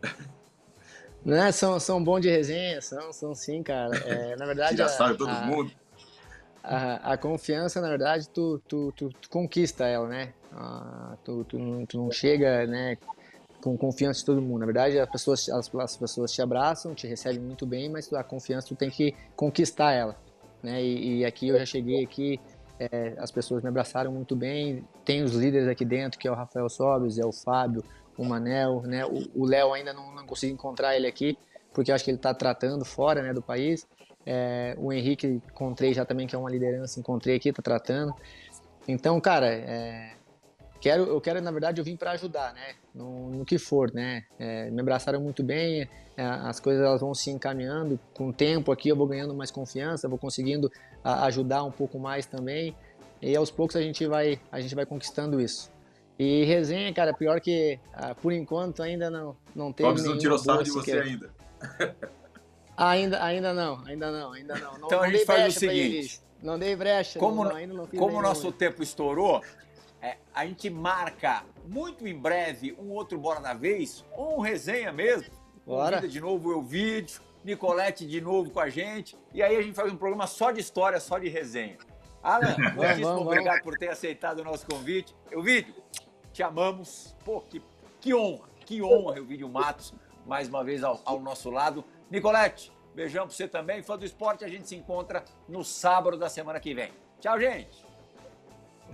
[1.24, 3.96] Né, são, são bons de resenha, são, são sim, cara.
[3.98, 4.76] É, na verdade.
[4.76, 5.70] Já sabe todo a, mundo.
[6.62, 10.32] A, a, confiança, na verdade, tu, tu, tu, tu conquista ela, né?
[10.52, 12.96] Ah, tu, tu, não, tu não chega, né?
[13.62, 14.60] Com confiança de todo mundo.
[14.60, 18.24] Na verdade, as pessoas, as, as pessoas te abraçam, te recebem muito bem, mas a
[18.24, 20.16] confiança tu tem que conquistar ela.
[20.62, 20.82] Né?
[20.82, 22.40] E, e aqui eu já cheguei aqui,
[22.78, 24.82] é, as pessoas me abraçaram muito bem.
[25.04, 27.84] Tem os líderes aqui dentro, que é o Rafael Sobes, é o Fábio,
[28.20, 29.02] o Manel, né?
[29.34, 31.38] O Léo ainda não, não consegui encontrar ele aqui,
[31.72, 33.88] porque acho que ele está tratando fora, né, do país.
[34.26, 38.14] É, o Henrique encontrei já também, que é uma liderança, encontrei aqui, está tratando.
[38.86, 40.12] Então, cara, é,
[40.82, 42.74] quero, eu quero, na verdade, eu vim para ajudar, né?
[42.94, 44.24] No, no, que for, né?
[44.38, 47.98] É, me abraçaram muito bem, é, as coisas elas vão se encaminhando.
[48.12, 50.70] Com o tempo aqui eu vou ganhando mais confiança, vou conseguindo
[51.02, 52.76] a, ajudar um pouco mais também.
[53.22, 55.70] E aos poucos a gente vai, a gente vai conquistando isso.
[56.22, 59.88] E resenha, cara, pior que ah, por enquanto ainda não, não teve.
[59.88, 61.30] Robson não tirou sarro de você ainda.
[62.76, 63.24] ainda.
[63.24, 64.76] Ainda não, ainda não, ainda não.
[64.76, 66.20] Então não a gente faz o seguinte.
[66.42, 67.18] Não dei brecha.
[67.18, 69.42] Como, não, ainda não como o nosso tempo estourou,
[70.02, 74.92] é, a gente marca muito em breve um outro Bora da Vez, ou um resenha
[74.92, 75.32] mesmo.
[75.66, 75.96] Bora.
[75.96, 79.16] Convida de novo o vídeo, Nicolete de novo com a gente.
[79.32, 81.78] E aí a gente faz um programa só de história, só de resenha.
[82.22, 85.16] Alan, muitíssimo obrigado por ter aceitado o nosso convite.
[85.30, 85.74] Eu vídeo
[86.40, 87.14] te amamos.
[87.22, 87.60] Pô, que,
[88.00, 89.92] que honra, que honra Vídeo Matos,
[90.24, 91.84] mais uma vez ao, ao nosso lado.
[92.10, 93.82] Nicolete, beijão pra você também.
[93.82, 96.90] Fã do esporte, a gente se encontra no sábado da semana que vem.
[97.20, 97.84] Tchau, gente.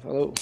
[0.03, 0.34] Falou.